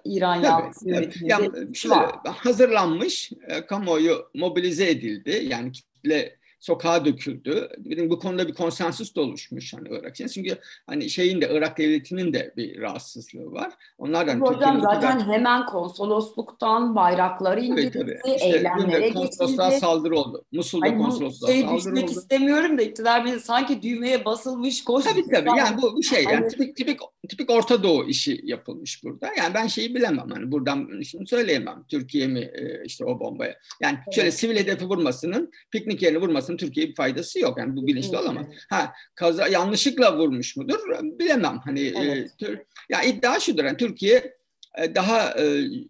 İran 0.06 0.36
yanlısı 0.36 0.90
yönetiminde 0.90 1.74
şöyle, 1.74 1.96
var. 1.96 2.16
Hazırlanmış, 2.26 3.32
e, 3.48 3.66
kamuoyu 3.66 4.30
mobilize 4.34 4.90
edildi. 4.90 5.46
Yani 5.50 5.72
kitle 5.72 6.38
sokağa 6.60 7.06
döküldü. 7.06 7.70
Bu 8.10 8.20
konuda 8.20 8.48
bir 8.48 8.54
konsensus 8.54 9.16
da 9.16 9.22
oluşmuş 9.22 9.74
hani 9.74 9.88
Irak 9.92 10.16
için. 10.16 10.28
Çünkü 10.28 10.58
hani 10.88 11.10
şeyin 11.10 11.42
de 11.42 11.50
Irak 11.52 11.78
devletinin 11.78 12.34
de 12.34 12.54
bir 12.58 12.82
rahatsızlığı 12.82 13.52
var. 13.52 13.74
Onlar 13.98 14.28
da 14.28 14.32
hani 14.32 14.42
Hocam 14.42 14.82
zaten 14.82 15.20
kadar... 15.20 15.34
hemen 15.34 15.66
konsolosluktan 15.66 16.96
bayrakları 16.96 17.60
indirildi, 17.60 18.20
işte, 18.36 18.48
eylemlere 18.48 19.10
geçildi. 19.10 19.80
saldırı 19.80 20.16
oldu. 20.16 20.46
Musul'da 20.52 20.86
hani 20.86 20.98
konsolosluğa 20.98 21.52
şey 21.52 21.62
saldırı 21.62 22.04
oldu. 22.04 22.12
istemiyorum 22.12 22.78
da 22.78 22.82
iktidar 22.82 23.26
beni 23.26 23.40
sanki 23.40 23.82
düğmeye 23.82 24.26
basılmış 24.26 24.84
koş. 24.84 25.06
Tabii 25.06 25.30
tabii 25.30 25.50
yani 25.58 25.82
bu 25.82 25.98
bir 25.98 26.04
şey 26.04 26.24
yani 26.24 26.36
hani... 26.36 26.48
tipik, 26.48 26.76
tipik, 26.76 27.00
tipik 27.30 27.50
Orta 27.50 27.84
Doğu 27.84 28.06
işi 28.06 28.42
yapılmış 28.44 29.04
burada. 29.04 29.30
Yani 29.38 29.54
ben 29.54 29.68
şeyi 29.68 29.96
bilemem 29.96 30.30
hani 30.30 30.52
buradan 30.52 31.02
şimdi 31.02 31.28
söyleyemem. 31.28 31.84
Türkiye 31.90 32.28
mi 32.28 32.40
e, 32.40 32.86
işte 32.86 33.06
o 33.06 33.20
bombaya. 33.20 33.56
Yani 33.82 33.98
evet. 34.04 34.16
şöyle 34.16 34.32
sivil 34.32 34.56
hedefi 34.56 34.86
vurmasının 34.86 35.52
piknik 35.72 36.02
yerini 36.02 36.22
vurması 36.22 36.47
olmasının 36.48 36.58
Türkiye'ye 36.58 36.90
bir 36.90 36.96
faydası 36.96 37.40
yok. 37.40 37.58
Yani 37.58 37.76
bu 37.76 37.88
bilinçli 37.88 38.18
olamaz. 38.18 38.48
Ha 38.70 38.94
kaza 39.16 39.48
yanlışlıkla 39.48 40.18
vurmuş 40.18 40.58
mudur? 40.58 40.80
Bilemem. 41.20 41.60
Hani 41.64 41.80
e, 41.80 41.94
evet. 41.98 42.32
e, 42.44 42.66
ya 42.90 43.04
iddia 43.04 43.40
şudur. 43.40 43.64
Yani 43.64 43.78
Türkiye 43.78 44.38
e, 44.78 44.96
daha 44.96 45.32
e, 45.40 45.44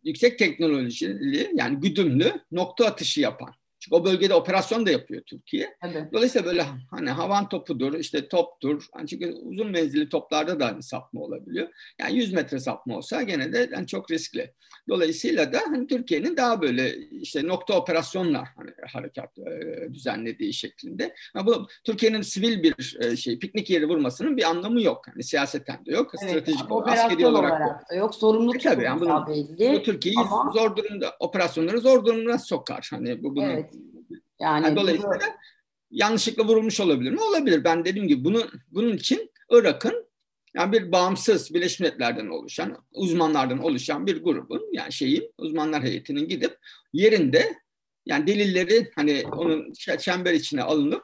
yüksek 0.04 0.40
teknolojili 0.40 1.52
yani 1.54 1.80
güdümlü 1.80 2.32
nokta 2.52 2.86
atışı 2.86 3.22
yapan 3.22 3.54
çünkü 3.88 4.02
o 4.02 4.06
bölgede 4.06 4.34
operasyon 4.34 4.86
da 4.86 4.92
yapıyor 4.92 5.22
Türkiye. 5.22 5.76
Evet. 5.84 6.14
Dolayısıyla 6.14 6.48
böyle 6.48 6.66
hani 6.92 7.10
havan 7.10 7.50
topudur, 7.50 7.94
işte 7.94 8.28
toptur. 8.28 8.86
Yani 8.98 9.08
çünkü 9.08 9.32
uzun 9.32 9.72
menzilli 9.72 10.10
toplarda 10.10 10.60
da 10.60 10.68
hani 10.68 10.84
sapma 10.84 11.22
olabiliyor. 11.22 11.68
Yani 12.00 12.18
100 12.18 12.34
metre 12.34 12.60
sapma 12.60 12.98
olsa 12.98 13.22
gene 13.22 13.54
de 13.54 13.70
yani 13.74 13.88
çok 13.88 14.12
riskli. 14.12 14.54
Dolayısıyla 14.90 15.54
da 15.54 15.60
hani 15.68 15.88
Türkiye'nin 15.88 16.38
daha 16.38 16.62
böyle 16.62 16.98
işte 16.98 17.48
nokta 17.48 17.80
operasyonlar 17.80 18.48
hani 18.56 18.72
harekat 18.94 19.40
e, 19.40 19.94
düzenlediği 19.94 20.54
şeklinde. 20.54 21.16
Yani 21.36 21.46
bu 21.46 21.68
Türkiye'nin 21.84 22.22
sivil 22.22 22.64
bir 22.64 22.98
e, 23.02 23.18
şey 23.18 23.40
piknik 23.40 23.70
yeri 23.70 23.90
vurmasının 23.90 24.38
bir 24.38 24.44
anlamı 24.44 24.82
yok. 24.82 25.06
Yani 25.08 25.24
siyaseten 25.24 25.86
de 25.86 25.92
yok, 25.92 26.12
evet, 26.22 26.30
stratejik 26.30 26.72
olarak, 26.72 26.98
askeri 26.98 27.28
olarak, 27.28 27.52
olarak 27.52 27.90
da 27.90 27.96
yok. 27.96 28.16
Sorumlu 28.16 28.56
e, 28.56 28.60
tabii, 28.60 28.84
yani 28.84 29.02
bunu, 29.02 29.26
belli. 29.28 29.74
Bu 29.80 29.84
Türkiye'yi 29.84 30.20
ama... 30.20 30.52
zor 30.52 30.76
durumda 30.76 31.16
operasyonları 31.20 31.80
zor 31.80 32.06
durumda 32.06 32.38
sokar. 32.38 32.88
Hani 32.92 33.24
bu 33.24 33.36
bunu 33.36 33.52
evet. 33.52 33.74
Yani, 34.40 34.66
yani 34.66 34.76
dolayısıyla 34.76 35.12
bunu... 35.12 35.30
yanlışlıkla 35.92 36.46
vurulmuş 36.46 36.80
olabilir 36.80 37.12
mi? 37.12 37.22
Olabilir. 37.22 37.64
Ben 37.64 37.86
dediğim 37.86 38.08
gibi 38.08 38.24
bunu 38.24 38.48
bunun 38.72 38.94
için 38.94 39.32
Irak'ın 39.50 40.08
yani 40.56 40.72
bir 40.72 40.92
bağımsız 40.92 41.54
Birleşmiş 41.54 41.80
Milletler'den 41.80 42.28
oluşan, 42.28 42.86
uzmanlardan 42.92 43.60
oluşan 43.60 44.08
bir 44.08 44.24
grubun 44.24 44.70
yani 44.72 44.92
şeyin 44.94 45.34
uzmanlar 45.38 45.84
heyetinin 45.84 46.28
gidip 46.28 46.58
yerinde 46.94 47.56
yani 48.06 48.28
delilleri 48.28 48.92
hani 48.96 49.24
onun 49.32 49.74
çember 50.00 50.34
içine 50.34 50.64
alınıp 50.64 51.04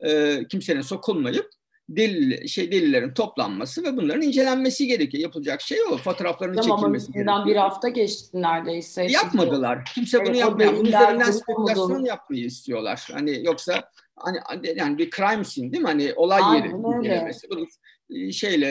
e, 0.00 0.40
kimsenin 0.50 0.80
sokulmayıp 0.80 1.50
delil, 1.88 2.46
şey 2.46 2.72
delillerin 2.72 3.14
toplanması 3.14 3.84
ve 3.84 3.96
bunların 3.96 4.22
incelenmesi 4.22 4.86
gerekiyor. 4.86 5.22
Yapılacak 5.22 5.60
şey 5.60 5.78
o. 5.82 5.96
Fotoğrafların 5.96 6.54
tamam, 6.54 6.78
çekilmesi 6.78 7.12
gerekiyor. 7.12 7.46
bir 7.46 7.56
hafta 7.56 7.88
geçti 7.88 8.42
neredeyse. 8.42 9.06
Yapmadılar. 9.10 9.84
Kimse 9.94 10.26
bunu 10.26 10.36
yapmıyor. 10.36 10.72
Bunun 10.72 10.84
üzerinden 10.84 11.30
spekülasyon 11.30 12.04
yapmayı 12.04 12.44
istiyorlar. 12.44 13.08
Hani 13.12 13.44
yoksa 13.44 13.90
hani 14.16 14.38
yani 14.76 14.98
bir 14.98 15.10
crime 15.10 15.44
scene 15.44 15.72
değil 15.72 15.82
mi? 15.82 15.88
Hani 15.88 16.12
olay 16.16 16.40
Aynen 16.44 16.64
yeri 16.64 16.98
incelemesi. 16.98 17.50
Bunu 17.50 17.66
e, 18.10 18.32
şeyle 18.32 18.70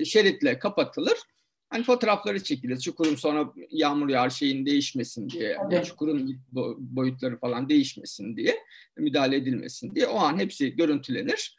e, 0.00 0.04
şeritle 0.04 0.58
kapatılır. 0.58 1.18
Hani 1.70 1.84
fotoğrafları 1.84 2.42
çekilir. 2.42 2.78
Çukurun 2.78 3.14
sonra 3.14 3.52
yağmur 3.70 4.08
yağar 4.08 4.30
şeyin 4.30 4.66
değişmesin 4.66 5.30
diye. 5.30 5.56
Yani 5.70 5.84
çukurun 5.84 6.40
boyutları 6.78 7.38
falan 7.38 7.68
değişmesin 7.68 8.36
diye. 8.36 8.58
Müdahale 8.96 9.36
edilmesin 9.36 9.94
diye. 9.94 10.06
O 10.06 10.18
an 10.18 10.38
hepsi 10.38 10.76
görüntülenir 10.76 11.56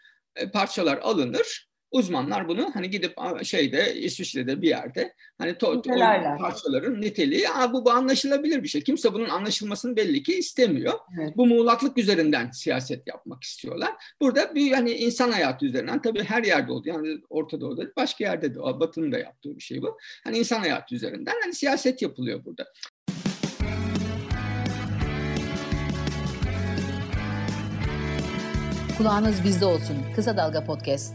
parçalar 0.53 0.97
alınır. 0.97 1.69
Uzmanlar 1.91 2.47
bunu 2.47 2.71
hani 2.73 2.89
gidip 2.89 3.13
şeyde 3.43 3.95
İsviçre'de 3.95 4.61
bir 4.61 4.67
yerde 4.67 5.13
hani 5.37 5.57
to, 5.57 5.81
to, 5.81 5.89
parçaların 6.39 7.01
niteliği 7.01 7.49
Aa, 7.49 7.73
bu, 7.73 7.85
bu 7.85 7.91
anlaşılabilir 7.91 8.63
bir 8.63 8.67
şey. 8.67 8.83
Kimse 8.83 9.13
bunun 9.13 9.29
anlaşılmasını 9.29 9.95
belli 9.95 10.23
ki 10.23 10.33
istemiyor. 10.33 10.93
Evet. 11.19 11.37
Bu 11.37 11.45
muğlaklık 11.45 11.97
üzerinden 11.97 12.51
siyaset 12.51 13.07
yapmak 13.07 13.43
istiyorlar. 13.43 13.93
Burada 14.21 14.55
bir 14.55 14.71
hani 14.71 14.91
insan 14.91 15.31
hayatı 15.31 15.65
üzerinden 15.65 16.01
tabii 16.01 16.23
her 16.23 16.43
yerde 16.43 16.71
oldu. 16.71 16.89
Yani 16.89 17.21
Orta 17.29 17.61
Doğu'da 17.61 17.83
başka 17.97 18.23
yerde 18.23 18.55
de 18.55 18.59
Batı'nın 18.59 19.11
da 19.11 19.17
yaptığı 19.19 19.55
bir 19.55 19.63
şey 19.63 19.81
bu. 19.81 19.97
Hani 20.23 20.37
insan 20.37 20.59
hayatı 20.59 20.95
üzerinden 20.95 21.35
hani 21.43 21.53
siyaset 21.53 22.01
yapılıyor 22.01 22.45
burada. 22.45 22.65
Kulağınız 28.99 29.43
bizde 29.43 29.65
olsun. 29.65 29.97
Kısa 30.15 30.37
Dalga 30.37 30.65
Podcast. 30.65 31.13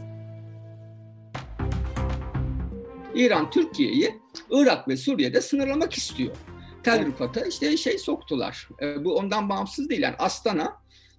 İran 3.14 3.50
Türkiye'yi 3.50 4.14
Irak 4.50 4.88
ve 4.88 4.96
Suriye'de 4.96 5.40
sınırlamak 5.40 5.92
istiyor. 5.92 6.36
Tel 6.82 7.06
Rifat'a 7.06 7.40
işte 7.40 7.76
şey 7.76 7.98
soktular. 7.98 8.68
E, 8.82 9.04
bu 9.04 9.16
ondan 9.16 9.48
bağımsız 9.48 9.90
değil. 9.90 10.02
Yani 10.02 10.14
Astana 10.18 10.72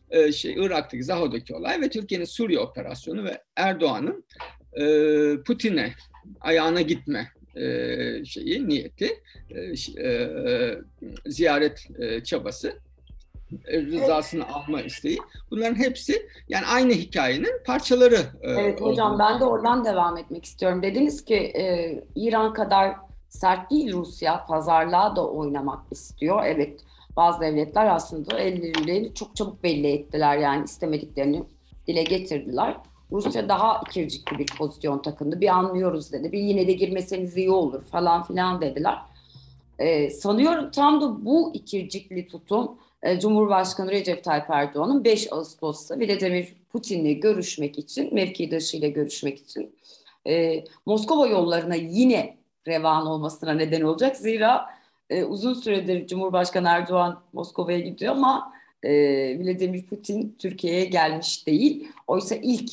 e, 0.10 0.32
şey 0.32 0.54
Irak'taki 0.54 1.04
Zaho'daki 1.04 1.56
olay 1.56 1.82
ve 1.82 1.90
Türkiye'nin 1.90 2.26
Suriye 2.26 2.60
operasyonu 2.60 3.24
ve 3.24 3.44
Erdoğan'ın 3.56 4.26
e, 4.74 4.86
Putin'e 5.44 5.94
ayağına 6.42 6.82
gitme 6.82 7.32
e, 7.56 8.26
şeyi 8.26 8.68
niyeti 8.68 9.24
e, 9.50 10.10
e, 10.10 10.30
ziyaret 11.26 11.88
e, 12.00 12.24
çabası 12.24 12.85
rızasını 13.68 14.54
alma 14.54 14.82
isteği. 14.82 15.18
Bunların 15.52 15.76
hepsi 15.76 16.30
yani 16.50 16.66
aynı 16.66 16.92
hikayenin 16.92 17.64
parçaları. 17.66 18.20
E, 18.42 18.52
evet 18.52 18.82
hocam 18.82 19.08
olduğunu. 19.08 19.20
ben 19.20 19.40
de 19.40 19.46
oradan 19.46 19.86
devam 19.86 20.18
etmek 20.18 20.46
istiyorum. 20.46 20.84
Dediniz 20.84 21.26
ki 21.26 21.36
e, 21.36 22.04
İran 22.16 22.54
kadar 22.54 22.96
sert 23.30 23.72
değil 23.72 23.94
Rusya 23.94 24.46
pazarlığa 24.46 25.16
da 25.16 25.28
oynamak 25.28 25.80
istiyor. 25.92 26.42
Evet 26.46 26.80
bazı 27.16 27.42
devletler 27.42 27.86
aslında 27.86 28.40
ellerini 28.40 29.14
çok 29.14 29.36
çabuk 29.36 29.64
belli 29.64 29.88
ettiler 29.88 30.38
yani 30.38 30.66
istemediklerini 30.66 31.44
dile 31.88 32.04
getirdiler. 32.04 32.78
Rusya 33.12 33.50
daha 33.50 33.82
ikircikli 33.88 34.40
bir 34.40 34.46
pozisyon 34.58 35.02
takındı. 35.02 35.42
Bir 35.42 35.48
anlıyoruz 35.48 36.12
dedi. 36.12 36.32
Bir 36.32 36.40
yine 36.40 36.68
de 36.68 36.74
girmeseniz 36.74 37.38
iyi 37.38 37.52
olur 37.52 37.84
falan 37.84 38.24
filan 38.24 38.62
dediler. 38.62 38.98
Ee, 39.80 40.10
sanıyorum 40.10 40.72
tam 40.72 41.02
da 41.02 41.26
bu 41.26 41.52
ikircikli 41.54 42.28
tutum 42.28 42.66
e, 42.66 42.85
Cumhurbaşkanı 43.22 43.92
Recep 43.92 44.24
Tayyip 44.24 44.50
Erdoğan'ın 44.50 45.04
5 45.04 45.34
Ağustos'ta 45.34 46.00
Vladimir 46.00 46.56
Putin'le 46.72 47.20
görüşmek 47.20 47.80
için, 47.80 48.14
mevkidaşıyla 48.14 48.88
görüşmek 48.88 49.40
için 49.40 49.76
e, 50.28 50.64
Moskova 50.86 51.28
yollarına 51.28 51.76
yine 51.76 52.38
revan 52.68 53.08
olmasına 53.08 53.54
neden 53.54 53.82
olacak. 53.82 54.18
Zira 54.18 54.70
e, 55.10 55.24
uzun 55.24 55.54
süredir 55.54 56.08
Cumhurbaşkanı 56.08 56.68
Erdoğan 56.68 57.22
Moskova'ya 57.34 57.80
gidiyor 57.80 58.14
ama 58.14 58.54
e, 58.84 58.92
Vladimir 59.40 59.86
Putin 59.86 60.36
Türkiye'ye 60.40 60.86
gelmiş 60.86 61.48
değil. 61.48 61.88
Oysa 62.08 62.36
ilk 62.36 62.72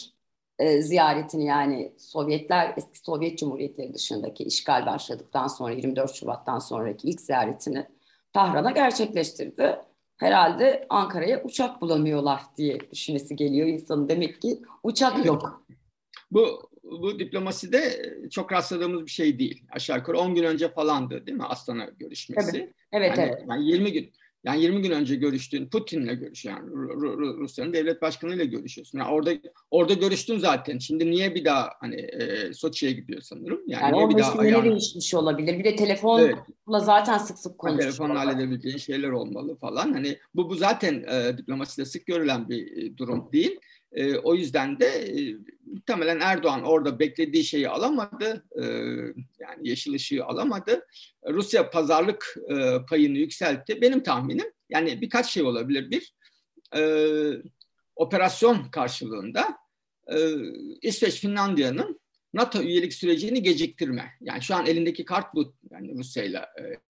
e, 0.59 0.83
ziyaretini 0.83 1.45
yani 1.45 1.93
Sovyetler, 1.99 2.75
eski 2.77 2.99
Sovyet 2.99 3.39
Cumhuriyetleri 3.39 3.95
dışındaki 3.95 4.45
işgal 4.45 4.87
başladıktan 4.87 5.47
sonra 5.47 5.73
24 5.73 6.15
Şubat'tan 6.15 6.59
sonraki 6.59 7.09
ilk 7.09 7.21
ziyaretini 7.21 7.87
Tahran'a 8.33 8.71
gerçekleştirdi 8.71 9.79
herhalde 10.23 10.87
Ankara'ya 10.89 11.43
uçak 11.43 11.81
bulamıyorlar 11.81 12.41
diye 12.57 12.79
düşünesi 12.93 13.37
geliyor 13.37 13.67
insanın. 13.69 14.09
Demek 14.09 14.43
ki 14.43 14.63
uçak 14.83 15.27
yok. 15.27 15.67
Bu 16.31 16.73
bu 17.01 17.19
diplomaside 17.19 18.13
çok 18.31 18.53
rastladığımız 18.53 19.07
bir 19.07 19.11
şey 19.11 19.39
değil. 19.39 19.65
Aşağı 19.71 19.99
yukarı 19.99 20.19
10 20.19 20.35
gün 20.35 20.43
önce 20.43 20.69
falandı 20.69 21.27
değil 21.27 21.39
mi 21.39 21.45
Astana 21.45 21.85
görüşmesi? 21.99 22.57
Evet, 22.57 22.75
evet. 22.93 23.19
Yani, 23.19 23.31
evet. 23.31 23.45
Yani 23.49 23.67
20 23.67 23.93
gün 23.93 24.13
yani 24.45 24.63
20 24.63 24.83
gün 24.83 24.91
önce 24.91 25.17
görüştüğün 25.17 25.67
Putin'le 25.67 26.15
görüş 26.19 26.45
yani 26.45 26.71
Rusya'nın 27.39 27.73
devlet 27.73 28.03
başkanıyla 28.03 28.45
görüşüyorsun. 28.45 28.99
Yani 28.99 29.11
orada 29.11 29.33
orada 29.71 29.95
görüştün 29.95 30.39
zaten. 30.39 30.79
Şimdi 30.79 31.11
niye 31.11 31.35
bir 31.35 31.45
daha 31.45 31.71
hani 31.81 31.95
e, 31.95 32.53
Soçi'ye 32.53 32.93
gidiyor 32.93 33.21
sanırım. 33.21 33.61
Yani, 33.67 33.99
yani 33.99 34.15
bir 34.15 34.19
daha 34.19 34.39
ayağını... 34.39 34.71
değişmiş 34.71 35.15
olabilir. 35.15 35.59
Bir 35.59 35.65
de 35.65 35.77
telefonla 35.77 36.23
evet. 36.23 36.37
zaten 36.69 37.19
sık 37.19 37.39
sık 37.39 37.59
konuşuyor. 37.59 37.93
Telefonla 37.93 38.21
halledebileceğin 38.21 38.79
şeyler 38.79 39.09
olmalı 39.09 39.57
falan. 39.57 39.93
Hani 39.93 40.19
bu 40.35 40.51
bu 40.51 40.55
zaten 40.55 41.05
e, 41.09 41.39
diplomaside 41.39 41.85
sık 41.85 42.07
görülen 42.07 42.49
bir 42.49 42.77
e, 42.77 42.97
durum 42.97 43.29
değil. 43.33 43.61
E, 43.93 44.17
o 44.17 44.35
yüzden 44.35 44.81
de 44.81 44.87
e, 44.87 45.37
muhtemelen 45.67 46.21
Erdoğan 46.21 46.63
orada 46.63 46.99
beklediği 46.99 47.45
şeyi 47.45 47.69
alamadı. 47.69 48.45
E, 48.57 48.63
yani 49.41 49.69
yeşil 49.69 49.95
ışığı 49.95 50.25
alamadı. 50.25 50.87
Rusya 51.29 51.71
pazarlık 51.71 52.37
e, 52.49 52.87
payını 52.89 53.19
yükseltti. 53.19 53.83
Benim 53.83 54.03
tahminim 54.03 54.47
yani 54.71 55.01
birkaç 55.01 55.31
şey 55.31 55.43
olabilir. 55.43 55.91
Bir, 55.91 56.15
e, 56.77 56.83
operasyon 57.97 58.65
karşılığında 58.71 59.57
e, 60.07 60.17
İsveç 60.83 61.21
Finlandiya'nın 61.21 62.01
NATO 62.35 62.63
üyelik 62.63 62.95
sürecini 62.95 63.43
geciktirme. 63.43 64.13
Yani 64.21 64.43
şu 64.43 64.55
an 64.55 64.67
elindeki 64.67 65.05
kart 65.05 65.35
bu 65.35 65.55
yani 65.71 65.95
Rusya 65.99 66.25
ile 66.25 66.41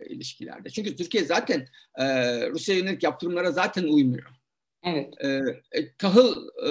ilişkilerde. 0.07 0.71
Çünkü 0.71 0.97
Türkiye 0.97 1.25
zaten 1.25 1.69
e, 1.99 2.05
Rusya 2.51 2.77
yönelik 2.77 3.03
yaptırımlara 3.03 3.53
zaten 3.53 3.85
uymuyor. 3.85 4.42
Evet. 4.85 5.15
E, 5.25 5.29
e, 5.73 5.93
tahıl 5.99 6.49
e, 6.67 6.71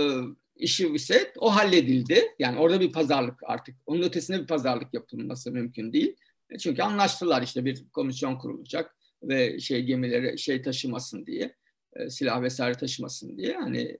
işi 0.55 0.87
ise 0.87 1.31
o 1.37 1.55
halledildi. 1.55 2.35
Yani 2.39 2.59
orada 2.59 2.79
bir 2.79 2.91
pazarlık 2.91 3.39
artık. 3.43 3.75
Onun 3.85 4.01
ötesinde 4.01 4.41
bir 4.41 4.47
pazarlık 4.47 4.93
yapılması 4.93 5.51
mümkün 5.51 5.93
değil. 5.93 6.15
E, 6.49 6.57
çünkü 6.57 6.81
anlaştılar 6.81 7.41
işte 7.41 7.65
bir 7.65 7.85
komisyon 7.93 8.35
kurulacak 8.35 8.95
ve 9.23 9.59
şey 9.59 9.83
gemileri 9.83 10.39
şey 10.39 10.61
taşımasın 10.61 11.25
diye, 11.25 11.55
e, 11.95 12.09
silah 12.09 12.41
vesaire 12.41 12.77
taşımasın 12.77 13.37
diye 13.37 13.57
hani 13.57 13.81
e, 13.81 13.97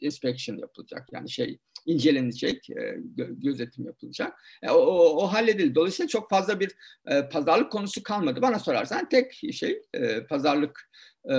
inspection 0.00 0.56
yapılacak. 0.56 1.08
Yani 1.12 1.30
şey 1.30 1.58
incelenecek, 1.86 2.70
e, 2.70 2.96
gözetim 3.16 3.86
yapılacak. 3.86 4.32
E, 4.62 4.70
o, 4.70 4.76
o, 4.76 5.24
o 5.24 5.26
halledildi. 5.26 5.74
Dolayısıyla 5.74 6.08
çok 6.08 6.30
fazla 6.30 6.60
bir 6.60 6.72
e, 7.06 7.28
pazarlık 7.28 7.72
konusu 7.72 8.02
kalmadı. 8.02 8.42
Bana 8.42 8.58
sorarsan 8.58 9.08
tek 9.08 9.32
şey 9.52 9.82
e, 9.94 10.26
pazarlık 10.26 10.90
e, 11.30 11.34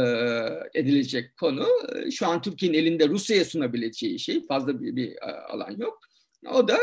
edilecek 0.74 1.38
konu 1.38 1.68
e, 1.96 2.12
şu 2.12 2.28
an 2.28 2.42
Türkiye'nin 2.42 2.78
elinde 2.78 3.10
Rusya'ya 3.10 3.46
sunabileceği 3.46 4.20
şey 4.20 4.48
fazla 4.48 4.82
bir, 4.82 4.96
bir 4.96 5.12
e, 5.12 5.32
alan 5.50 5.72
yok. 5.72 6.00
O 6.54 6.68
da 6.68 6.78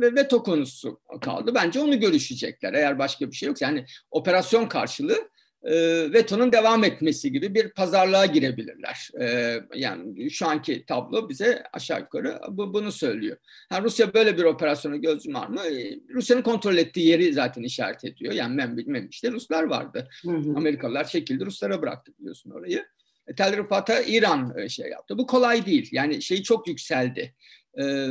veto 0.00 0.42
konusu 0.42 1.00
kaldı. 1.20 1.54
Bence 1.54 1.80
onu 1.80 2.00
görüşecekler 2.00 2.74
eğer 2.74 2.98
başka 2.98 3.30
bir 3.30 3.36
şey 3.36 3.46
yok. 3.46 3.62
Yani 3.62 3.84
operasyon 4.10 4.66
karşılığı 4.66 5.28
e, 5.64 5.74
vetonun 6.12 6.52
devam 6.52 6.84
etmesi 6.84 7.32
gibi 7.32 7.54
bir 7.54 7.70
pazarlığa 7.70 8.26
girebilirler. 8.26 9.10
E, 9.20 9.56
yani 9.74 10.30
şu 10.30 10.46
anki 10.46 10.86
tablo 10.86 11.28
bize 11.28 11.62
aşağı 11.72 12.00
yukarı 12.00 12.40
bu, 12.48 12.74
bunu 12.74 12.92
söylüyor. 12.92 13.36
Ha, 13.68 13.82
Rusya 13.82 14.14
böyle 14.14 14.38
bir 14.38 14.44
operasyona 14.44 14.96
göz 14.96 15.26
yumar 15.26 15.48
mı? 15.48 15.60
E, 15.60 15.98
Rusya'nın 16.14 16.42
kontrol 16.42 16.76
ettiği 16.76 17.08
yeri 17.08 17.32
zaten 17.32 17.62
işaret 17.62 18.04
ediyor. 18.04 18.32
Yani 18.32 18.58
ben 18.58 18.76
bilmem 18.76 19.08
işte 19.08 19.30
Ruslar 19.30 19.62
vardı. 19.62 20.08
Hı 20.22 20.30
hı. 20.30 20.52
Amerikalılar 20.56 21.08
çekildi 21.08 21.46
Ruslara 21.46 21.82
bıraktı 21.82 22.12
biliyorsun 22.18 22.50
orayı. 22.50 22.86
E, 23.26 23.34
Tel 23.34 23.56
Rifat'a 23.56 24.00
İran 24.00 24.58
e, 24.58 24.68
şey 24.68 24.90
yaptı. 24.90 25.18
Bu 25.18 25.26
kolay 25.26 25.66
değil. 25.66 25.88
Yani 25.92 26.22
şey 26.22 26.42
çok 26.42 26.68
yükseldi. 26.68 27.34
E, 27.80 28.08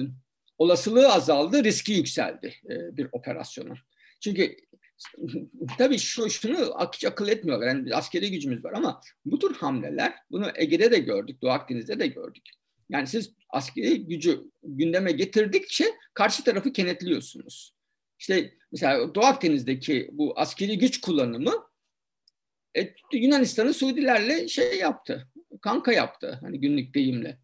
olasılığı 0.58 1.14
azaldı, 1.14 1.64
riski 1.64 1.94
yükseldi 1.94 2.54
e, 2.70 2.98
bir 2.98 3.08
operasyonun. 3.12 3.78
Çünkü 4.20 4.56
tabii 5.78 5.98
şu, 5.98 6.30
şunu 6.30 6.76
hiç 6.94 7.06
akıl 7.06 7.28
etmiyorlar. 7.28 7.68
Yani 7.68 7.96
askeri 7.96 8.32
gücümüz 8.32 8.66
var 8.66 8.74
ama 8.74 9.02
bu 9.26 9.40
tür 9.40 9.56
hamleler, 9.56 10.14
bunu 10.32 10.52
Ege'de 10.56 10.92
de 10.92 11.00
gördük, 11.00 11.42
Doğu 11.42 11.50
Akdeniz'de 11.50 12.00
de 12.00 12.08
gördük. 12.08 12.44
Yani 12.90 13.08
siz 13.08 13.34
askeri 13.50 14.08
gücü 14.08 14.52
gündeme 14.64 15.12
getirdikçe 15.12 15.86
karşı 16.14 16.44
tarafı 16.44 16.74
kenetliyorsunuz. 16.74 17.76
İşte 18.20 18.54
mesela 18.72 19.16
Doğu 19.16 19.24
Akdeniz'deki 19.24 20.10
bu 20.12 20.40
askeri 20.40 20.78
güç 20.78 21.02
kullanımı 21.02 21.54
e, 22.78 22.94
Yunanistan'ı 23.14 23.74
Suudilerle 23.74 24.48
şey 24.48 24.78
yaptı, 24.78 25.28
kanka 25.62 25.92
yaptı 25.94 26.40
hani 26.42 26.60
günlük 26.60 26.94
deyimle. 26.94 27.40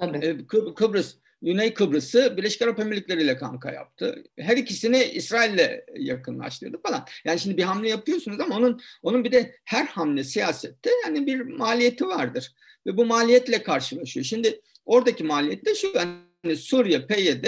Tabii. 0.00 0.18
E, 0.18 0.30
Kıb- 0.30 0.74
Kıbrıs 0.74 1.16
Güney 1.42 1.74
Kıbrıs'ı 1.74 2.36
Birleşik 2.36 2.62
Arap 2.62 2.80
Emirlikleri 2.80 3.22
ile 3.22 3.36
kanka 3.36 3.72
yaptı. 3.72 4.24
Her 4.38 4.56
ikisini 4.56 5.04
İsrail'le 5.04 5.80
yakınlaştırdı 5.96 6.80
falan. 6.82 7.06
Yani 7.24 7.40
şimdi 7.40 7.56
bir 7.56 7.62
hamle 7.62 7.88
yapıyorsunuz 7.88 8.40
ama 8.40 8.56
onun 8.56 8.80
onun 9.02 9.24
bir 9.24 9.32
de 9.32 9.56
her 9.64 9.86
hamle 9.86 10.24
siyasette 10.24 10.90
yani 11.04 11.26
bir 11.26 11.40
maliyeti 11.40 12.06
vardır. 12.08 12.52
Ve 12.86 12.96
bu 12.96 13.06
maliyetle 13.06 13.62
karşılaşıyor. 13.62 14.26
Şimdi 14.26 14.60
oradaki 14.86 15.24
maliyet 15.24 15.66
de 15.66 15.74
şu 15.74 15.92
yani 15.96 16.56
Suriye, 16.56 17.06
PYD, 17.06 17.44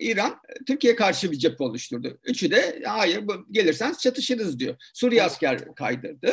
İran 0.00 0.40
Türkiye 0.66 0.96
karşı 0.96 1.32
bir 1.32 1.38
cephe 1.38 1.64
oluşturdu. 1.64 2.18
Üçü 2.24 2.50
de 2.50 2.82
hayır 2.86 3.24
gelirsen 3.50 3.92
çatışırız 3.92 4.58
diyor. 4.58 4.76
Suriye 4.94 5.22
asker 5.22 5.74
kaydırdı. 5.74 6.32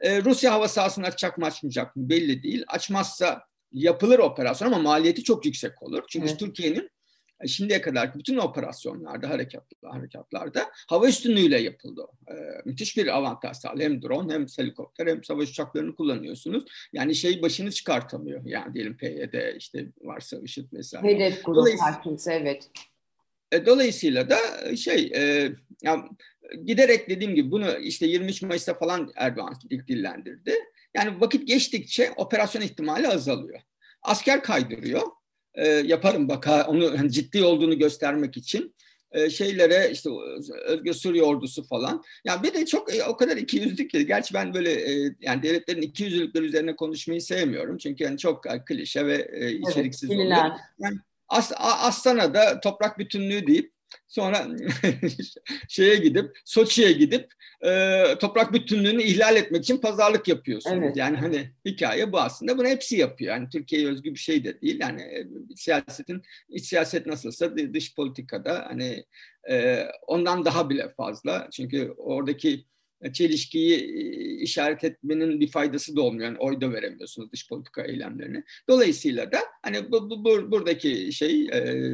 Ee, 0.00 0.24
Rusya 0.24 0.52
hava 0.52 0.68
sahasını 0.68 1.06
açacak 1.06 1.38
mı 1.38 1.46
açmayacak 1.46 1.96
mı 1.96 2.08
belli 2.08 2.42
değil. 2.42 2.64
Açmazsa 2.68 3.42
yapılır 3.72 4.18
operasyon 4.18 4.68
ama 4.68 4.78
maliyeti 4.78 5.24
çok 5.24 5.46
yüksek 5.46 5.82
olur. 5.82 6.02
Çünkü 6.08 6.28
evet. 6.28 6.38
Türkiye'nin 6.38 6.90
e, 7.40 7.48
şimdiye 7.48 7.80
kadar 7.80 8.14
bütün 8.14 8.36
operasyonlarda, 8.36 9.28
harekatlarda, 9.30 9.96
harekatlarda 9.96 10.70
hava 10.88 11.08
üstünlüğüyle 11.08 11.60
yapıldı. 11.60 12.06
Ee, 12.28 12.34
müthiş 12.64 12.96
bir 12.96 13.16
avantaj 13.16 13.56
sağlıyor. 13.56 13.90
Hem 13.90 14.02
drone 14.02 14.34
hem 14.34 14.46
helikopter 14.58 15.06
hem 15.06 15.24
savaş 15.24 15.50
uçaklarını 15.50 15.96
kullanıyorsunuz. 15.96 16.64
Yani 16.92 17.14
şey 17.14 17.42
başını 17.42 17.70
çıkartamıyor. 17.70 18.46
Yani 18.46 18.74
diyelim 18.74 18.96
PYD 18.96 19.56
işte 19.56 19.86
varsa 20.00 20.38
IŞİD 20.38 20.72
vesaire. 20.72 21.14
Hedef 21.14 21.44
grup 21.44 21.68
herkese 21.80 22.34
evet. 22.34 22.70
E, 23.52 23.66
dolayısıyla 23.66 24.30
da 24.30 24.38
e, 24.64 24.76
şey 24.76 25.12
e, 25.14 25.52
ya, 25.82 26.08
giderek 26.64 27.08
dediğim 27.08 27.34
gibi 27.34 27.50
bunu 27.50 27.78
işte 27.78 28.06
23 28.06 28.42
Mayıs'ta 28.42 28.74
falan 28.74 29.12
Erdoğan 29.16 29.54
ilk 29.70 29.88
dillendirdi. 29.88 30.54
Yani 30.94 31.20
vakit 31.20 31.48
geçtikçe 31.48 32.12
operasyon 32.16 32.62
ihtimali 32.62 33.08
azalıyor. 33.08 33.60
Asker 34.02 34.42
kaydırıyor. 34.42 35.02
E, 35.54 35.68
yaparım 35.68 36.28
bak 36.28 36.48
onu 36.68 36.98
hani 36.98 37.12
ciddi 37.12 37.44
olduğunu 37.44 37.78
göstermek 37.78 38.36
için 38.36 38.74
e, 39.12 39.30
şeylere 39.30 39.90
işte 39.90 40.10
Özgür 40.66 40.92
Suriye 40.92 41.22
ordusu 41.22 41.64
falan. 41.64 42.02
Yani 42.24 42.42
bir 42.42 42.54
de 42.54 42.66
çok 42.66 42.94
e, 42.94 43.04
o 43.04 43.16
kadar 43.16 43.36
iki 43.36 43.56
yüzlük 43.56 43.90
ki. 43.90 44.06
Gerçi 44.06 44.34
ben 44.34 44.54
böyle 44.54 44.72
e, 44.72 45.14
yani 45.20 45.42
devletlerin 45.42 45.82
iki 45.82 46.04
yüzlülükleri 46.04 46.44
üzerine 46.44 46.76
konuşmayı 46.76 47.22
sevmiyorum. 47.22 47.78
Çünkü 47.78 48.04
yani 48.04 48.18
çok 48.18 48.44
klişe 48.66 49.06
ve 49.06 49.28
e, 49.32 49.52
içeriksiz 49.52 50.10
evet, 50.10 50.20
oluyor. 50.20 50.50
Yani 50.78 50.96
As, 51.28 51.52
Astana'da 51.56 52.60
toprak 52.60 52.98
bütünlüğü 52.98 53.46
deyip 53.46 53.72
Sonra 54.08 54.46
şeye 55.68 55.96
gidip 55.96 56.38
Soçi'ye 56.44 56.92
gidip 56.92 57.32
e, 57.66 58.02
toprak 58.20 58.52
bütünlüğünü 58.52 59.02
ihlal 59.02 59.36
etmek 59.36 59.62
için 59.62 59.78
pazarlık 59.78 60.28
yapıyorsunuz. 60.28 60.78
Evet. 60.78 60.96
Yani 60.96 61.16
hani 61.16 61.50
hikaye 61.64 62.12
bu 62.12 62.20
aslında. 62.20 62.58
Bunu 62.58 62.68
hepsi 62.68 62.96
yapıyor. 62.96 63.34
Yani 63.34 63.48
Türkiye'ye 63.48 63.88
özgü 63.88 64.10
bir 64.10 64.18
şey 64.18 64.44
de 64.44 64.60
değil. 64.60 64.80
Yani 64.80 65.02
e, 65.02 65.26
siyasetin 65.56 66.22
iç 66.48 66.64
siyaset 66.64 67.06
nasılsa 67.06 67.56
dış 67.56 67.94
politikada 67.94 68.64
hani 68.68 69.04
e, 69.50 69.86
ondan 70.06 70.44
daha 70.44 70.70
bile 70.70 70.88
fazla. 70.96 71.48
Çünkü 71.52 71.94
oradaki 71.96 72.64
çelişkiyi 73.12 73.80
işaret 74.40 74.84
etmenin 74.84 75.40
bir 75.40 75.48
faydası 75.48 75.96
da 75.96 76.02
olmuyor. 76.02 76.24
Yani 76.24 76.38
oy 76.38 76.60
da 76.60 76.72
veremiyorsunuz 76.72 77.32
dış 77.32 77.48
politika 77.48 77.82
eylemlerini. 77.82 78.44
Dolayısıyla 78.68 79.32
da 79.32 79.38
hani 79.62 79.92
bu, 79.92 80.10
bu, 80.10 80.24
bu 80.24 80.50
buradaki 80.50 81.12
şey 81.12 81.46
e, 81.46 81.90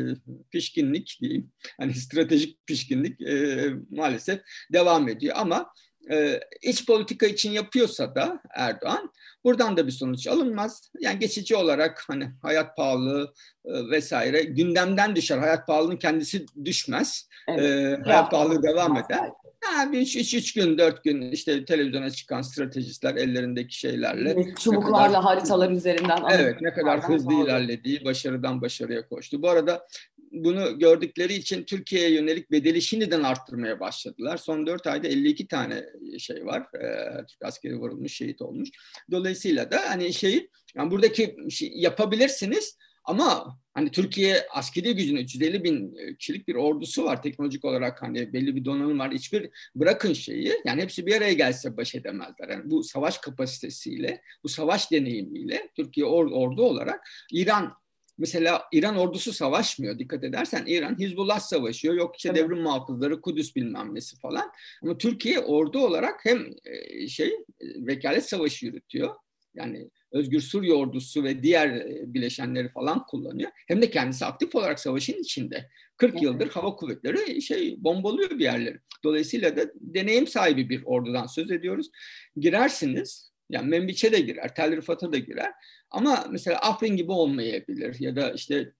pişkinlik 0.50 1.18
diyeyim. 1.20 1.52
Hani 1.80 1.94
stratejik 1.94 2.66
pişkinlik 2.66 3.20
e, 3.20 3.70
maalesef 3.90 4.40
devam 4.72 5.08
ediyor 5.08 5.34
ama 5.38 5.72
e, 6.10 6.40
iç 6.62 6.86
politika 6.86 7.26
için 7.26 7.50
yapıyorsa 7.50 8.14
da 8.14 8.42
Erdoğan 8.54 9.12
buradan 9.44 9.76
da 9.76 9.86
bir 9.86 9.92
sonuç 9.92 10.26
alınmaz. 10.26 10.90
Yani 11.00 11.18
geçici 11.18 11.56
olarak 11.56 12.04
hani 12.06 12.30
hayat 12.42 12.76
pahalılığı 12.76 13.32
e, 13.64 13.90
vesaire 13.90 14.42
gündemden 14.42 15.16
düşer. 15.16 15.38
Hayat 15.38 15.66
pahalılığının 15.66 15.96
kendisi 15.96 16.46
düşmez. 16.64 17.28
Evet. 17.48 17.62
E, 17.62 18.02
hayat 18.04 18.30
pahalılığı 18.30 18.62
devam 18.62 18.96
eder. 18.96 19.30
Ha, 19.60 19.92
bir 19.92 19.98
üç, 20.00 20.16
üç, 20.16 20.34
üç 20.34 20.52
gün, 20.54 20.78
dört 20.78 21.04
gün 21.04 21.32
işte 21.32 21.64
televizyona 21.64 22.10
çıkan 22.10 22.42
stratejistler 22.42 23.14
ellerindeki 23.14 23.78
şeylerle. 23.78 24.54
Çubuklarla 24.60 25.06
kadar, 25.06 25.22
haritalar 25.22 25.70
üzerinden. 25.70 26.18
Evet 26.30 26.60
ne 26.60 26.72
kadar 26.72 27.08
hızlı 27.08 27.30
bağlı. 27.30 27.44
ilerlediği, 27.44 28.04
başarıdan 28.04 28.62
başarıya 28.62 29.08
koştu. 29.08 29.42
Bu 29.42 29.50
arada 29.50 29.86
bunu 30.32 30.78
gördükleri 30.78 31.34
için 31.34 31.64
Türkiye'ye 31.64 32.14
yönelik 32.14 32.50
bedeli 32.50 32.82
şimdiden 32.82 33.22
arttırmaya 33.22 33.80
başladılar. 33.80 34.36
Son 34.36 34.66
dört 34.66 34.86
ayda 34.86 35.08
52 35.08 35.48
tane 35.48 35.84
şey 36.18 36.46
var. 36.46 36.62
Ee, 36.74 37.26
Türk 37.26 37.44
askeri 37.44 37.76
vurulmuş, 37.76 38.14
şehit 38.14 38.42
olmuş. 38.42 38.68
Dolayısıyla 39.10 39.70
da 39.70 39.80
hani 39.88 40.12
şeyi 40.14 40.50
yani 40.74 40.90
buradaki 40.90 41.36
şey, 41.50 41.72
yapabilirsiniz 41.74 42.76
ama 43.08 43.58
hani 43.74 43.90
Türkiye 43.90 44.46
askeri 44.50 44.94
gücünün 44.94 45.20
350 45.20 45.64
bin 45.64 45.96
e, 45.96 46.16
kişilik 46.16 46.48
bir 46.48 46.54
ordusu 46.54 47.04
var 47.04 47.22
teknolojik 47.22 47.64
olarak 47.64 48.02
hani 48.02 48.32
belli 48.32 48.56
bir 48.56 48.64
donanım 48.64 48.98
var. 48.98 49.12
Hiçbir 49.12 49.50
bırakın 49.74 50.12
şeyi 50.12 50.52
yani 50.64 50.82
hepsi 50.82 51.06
bir 51.06 51.16
araya 51.16 51.32
gelse 51.32 51.76
baş 51.76 51.94
edemezler. 51.94 52.48
Yani 52.48 52.70
bu 52.70 52.82
savaş 52.82 53.18
kapasitesiyle, 53.18 54.22
bu 54.44 54.48
savaş 54.48 54.90
deneyimiyle 54.90 55.68
Türkiye 55.76 56.06
or, 56.06 56.30
ordu 56.30 56.62
olarak 56.62 57.08
İran 57.32 57.72
Mesela 58.18 58.62
İran 58.72 58.96
ordusu 58.96 59.32
savaşmıyor 59.32 59.98
dikkat 59.98 60.24
edersen. 60.24 60.64
İran 60.66 60.98
Hizbullah 60.98 61.40
savaşıyor. 61.40 61.94
Yok 61.94 62.16
işte 62.16 62.28
evet. 62.28 62.38
devrim 62.38 62.62
muhafızları, 62.62 63.20
Kudüs 63.20 63.56
bilmem 63.56 63.94
nesi 63.94 64.18
falan. 64.18 64.52
Ama 64.82 64.98
Türkiye 64.98 65.40
ordu 65.40 65.78
olarak 65.78 66.24
hem 66.24 66.46
e, 66.64 67.08
şey 67.08 67.28
e, 67.28 67.36
vekalet 67.60 68.28
savaşı 68.28 68.66
yürütüyor. 68.66 69.14
Yani 69.54 69.90
Özgür 70.12 70.40
Suriye 70.40 70.74
ordusu 70.74 71.24
ve 71.24 71.42
diğer 71.42 71.68
e, 71.68 72.14
bileşenleri 72.14 72.68
falan 72.68 73.06
kullanıyor. 73.06 73.50
Hem 73.68 73.82
de 73.82 73.90
kendisi 73.90 74.24
aktif 74.24 74.54
olarak 74.54 74.80
savaşın 74.80 75.20
içinde. 75.20 75.70
40 75.96 76.22
yıldır 76.22 76.48
hava 76.48 76.76
kuvvetleri 76.76 77.42
şey 77.42 77.84
bombalıyor 77.84 78.30
bir 78.30 78.44
yerleri. 78.44 78.78
Dolayısıyla 79.04 79.56
da 79.56 79.62
deneyim 79.74 80.26
sahibi 80.26 80.68
bir 80.68 80.82
ordudan 80.84 81.26
söz 81.26 81.50
ediyoruz. 81.50 81.90
Girersiniz 82.36 83.32
yani 83.50 83.68
Membiç'e 83.68 84.12
de 84.12 84.20
girer, 84.20 84.54
Tel 84.54 84.76
Rifat'a 84.76 85.12
da 85.12 85.18
girer. 85.18 85.52
Ama 85.90 86.26
mesela 86.30 86.58
Afrin 86.58 86.96
gibi 86.96 87.12
olmayabilir 87.12 87.96
ya 88.00 88.16
da 88.16 88.32
işte 88.32 88.72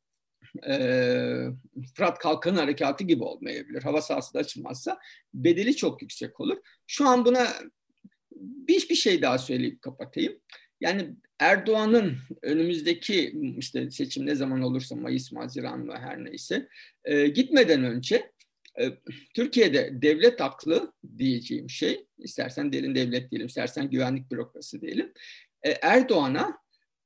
e, 0.68 0.74
Fırat 1.96 2.18
Kalkanı 2.18 2.60
Harekatı 2.60 3.04
gibi 3.04 3.24
olmayabilir. 3.24 3.82
Hava 3.82 4.02
sahası 4.02 4.34
da 4.34 4.38
açılmazsa 4.38 4.98
bedeli 5.34 5.76
çok 5.76 6.02
yüksek 6.02 6.40
olur. 6.40 6.56
Şu 6.86 7.08
an 7.08 7.24
buna 7.24 7.48
bir, 8.40 8.88
bir 8.88 8.94
şey 8.94 9.22
daha 9.22 9.38
söyleyip 9.38 9.82
kapatayım. 9.82 10.40
Yani 10.80 11.08
Erdoğan'ın 11.38 12.16
önümüzdeki 12.42 13.34
işte 13.58 13.90
seçim 13.90 14.26
ne 14.26 14.34
zaman 14.34 14.62
olursa 14.62 14.96
Mayıs, 14.96 15.32
Haziran 15.32 15.80
mı 15.80 15.94
her 15.98 16.24
neyse 16.24 16.68
e, 17.04 17.28
gitmeden 17.28 17.84
önce 17.84 18.32
e, 18.80 18.90
Türkiye'de 19.34 20.02
devlet 20.02 20.40
aklı 20.40 20.92
diyeceğim 21.18 21.70
şey, 21.70 22.06
istersen 22.18 22.72
derin 22.72 22.94
devlet 22.94 23.30
diyelim, 23.30 23.46
istersen 23.46 23.90
güvenlik 23.90 24.30
bürokrasi 24.30 24.80
diyelim, 24.80 25.12
e, 25.62 25.70
Erdoğan'a 25.70 26.58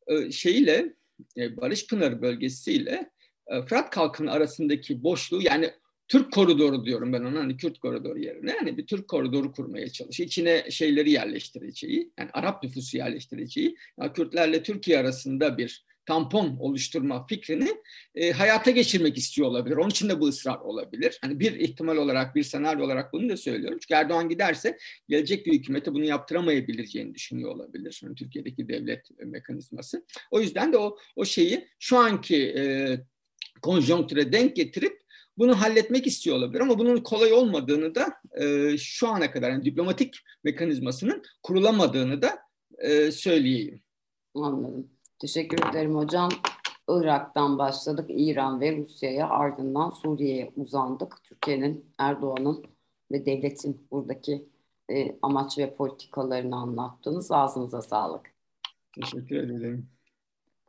e, 0.07 0.33
şeyle 0.33 0.95
e, 1.37 1.57
Barış 1.57 1.87
Pınarı 1.87 2.23
bölgesiyle 2.23 3.11
e, 3.47 3.63
Fırat 3.63 3.91
Kalkın 3.91 4.27
arasındaki 4.27 5.03
boşluğu 5.03 5.43
yani 5.43 5.71
Türk 6.09 6.33
koridoru 6.33 6.85
diyorum 6.85 7.13
ben 7.13 7.23
ona 7.23 7.41
hani 7.41 7.57
Kürt 7.57 7.79
koridoru 7.79 8.19
yerine 8.19 8.51
yani 8.51 8.79
bir 8.79 8.87
Türk 8.87 9.09
koridoru 9.09 9.53
kurmaya 9.53 9.89
çalışıyor. 9.89 10.27
İçine 10.27 10.71
şeyleri 10.71 11.11
yerleştireceği 11.11 12.13
yani 12.19 12.31
Arap 12.33 12.65
nüfusu 12.65 12.97
yerleştireceği 12.97 13.77
yani 14.01 14.13
Kürtlerle 14.13 14.63
Türkiye 14.63 14.99
arasında 14.99 15.59
bir 15.59 15.85
tampon 16.07 16.57
oluşturma 16.61 17.27
fikrini 17.27 17.69
e, 18.15 18.33
hayata 18.33 18.71
geçirmek 18.71 19.19
istiyor 19.19 19.49
olabilir. 19.49 19.77
Onun 19.77 19.91
için 19.91 20.09
de 20.09 20.21
bu 20.21 20.29
ısrar 20.29 20.59
olabilir. 20.59 21.19
Hani 21.23 21.41
bir 21.41 21.53
ihtimal 21.53 21.97
olarak, 21.97 22.35
bir 22.35 22.43
senaryo 22.43 22.85
olarak 22.85 23.13
bunu 23.13 23.29
da 23.29 23.37
söylüyorum. 23.37 23.79
Çünkü 23.83 23.95
Erdoğan 23.95 24.29
giderse 24.29 24.79
gelecek 25.09 25.47
bir 25.47 25.53
hükümete 25.53 25.95
bunu 25.95 26.05
yaptıramayabileceğini 26.05 27.15
düşünüyor 27.15 27.51
olabilir. 27.51 28.01
Yani 28.05 28.15
Türkiye'deki 28.15 28.69
devlet 28.69 29.09
mekanizması. 29.25 30.07
O 30.31 30.41
yüzden 30.41 30.73
de 30.73 30.79
o, 30.79 30.97
o 31.17 31.25
şeyi 31.25 31.69
şu 31.79 31.99
anki 31.99 32.55
e, 32.57 32.97
konjonktüre 33.63 34.33
denk 34.33 34.57
getirip 34.57 35.02
bunu 35.39 35.61
halletmek 35.61 36.07
istiyor 36.07 36.37
olabilir 36.37 36.61
ama 36.61 36.79
bunun 36.79 36.97
kolay 36.97 37.33
olmadığını 37.33 37.95
da 37.95 38.15
e, 38.41 38.77
şu 38.79 39.09
ana 39.09 39.31
kadar 39.31 39.51
yani 39.51 39.65
diplomatik 39.65 40.15
mekanizmasının 40.45 41.23
kurulamadığını 41.43 42.23
da 42.23 42.39
e, 42.79 43.11
söyleyeyim. 43.11 43.83
Anladım. 44.35 44.89
Teşekkür 45.19 45.71
ederim 45.71 45.97
hocam. 45.97 46.31
Irak'tan 46.89 47.59
başladık, 47.59 48.07
İran 48.09 48.61
ve 48.61 48.77
Rusya'ya 48.77 49.29
ardından 49.29 49.91
Suriye'ye 49.91 50.53
uzandık. 50.57 51.25
Türkiye'nin, 51.25 51.87
Erdoğan'ın 51.99 52.65
ve 53.13 53.27
devletin 53.27 53.87
buradaki 53.91 54.49
e, 54.91 55.19
amaç 55.23 55.59
ve 55.59 55.75
politikalarını 55.75 56.57
anlattınız. 56.57 57.33
Ağzınıza 57.33 57.83
sağlık. 57.83 58.35
Teşekkür 59.01 59.37
ederim. 59.37 59.89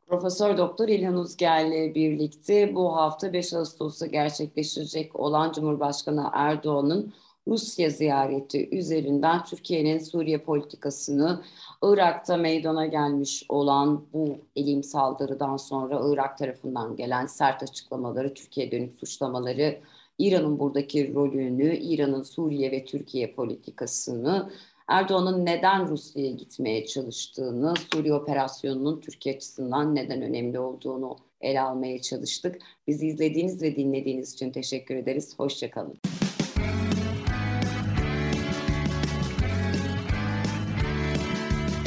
Profesör 0.08 0.58
Doktor 0.58 0.88
İlhan 0.88 1.16
Uzger'le 1.16 1.96
birlikte 1.96 2.76
bu 2.76 2.96
hafta 2.96 3.34
5 3.34 3.54
Ağustos'ta 3.54 4.06
gerçekleşecek 4.06 5.20
olan 5.20 5.52
Cumhurbaşkanı 5.52 6.30
Erdoğan'ın 6.34 7.14
Rusya 7.48 7.90
ziyareti 7.90 8.76
üzerinden 8.78 9.44
Türkiye'nin 9.44 10.00
Suriye 10.00 10.38
politikasını 10.38 11.42
Irak'ta 11.84 12.38
meydana 12.38 12.86
gelmiş 12.86 13.46
olan 13.50 14.06
bu 14.14 14.38
elim 14.56 14.84
saldırıdan 14.84 15.58
sonra 15.58 16.02
Irak 16.06 16.38
tarafından 16.38 16.96
gelen 16.96 17.26
sert 17.26 17.64
açıklamaları, 17.64 18.34
Türkiye 18.34 18.72
dönük 18.72 18.94
suçlamaları, 19.00 19.80
İran'ın 20.20 20.60
buradaki 20.60 21.14
rolünü, 21.14 21.78
İran'ın 21.78 22.24
Suriye 22.24 22.72
ve 22.72 22.86
Türkiye 22.86 23.34
politikasını 23.34 24.50
Erdoğan'ın 24.88 25.46
neden 25.46 25.88
Rusya'ya 25.88 26.32
gitmeye 26.32 26.86
çalıştığını, 26.86 27.74
Suriye 27.94 28.14
operasyonunun 28.14 29.00
Türkiye 29.02 29.36
açısından 29.36 29.96
neden 29.96 30.22
önemli 30.22 30.60
olduğunu 30.60 31.18
ele 31.42 31.62
almaya 31.62 32.02
çalıştık. 32.02 32.62
Bizi 32.88 33.08
izlediğiniz 33.08 33.62
ve 33.62 33.76
dinlediğiniz 33.76 34.34
için 34.34 34.52
teşekkür 34.52 34.96
ederiz. 34.96 35.34
Hoşçakalın. 35.38 36.00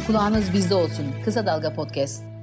Kulağınız 0.07 0.53
bizde 0.53 0.75
olsun. 0.75 1.07
Kısa 1.25 1.47
Dalga 1.47 1.75
Podcast. 1.75 2.36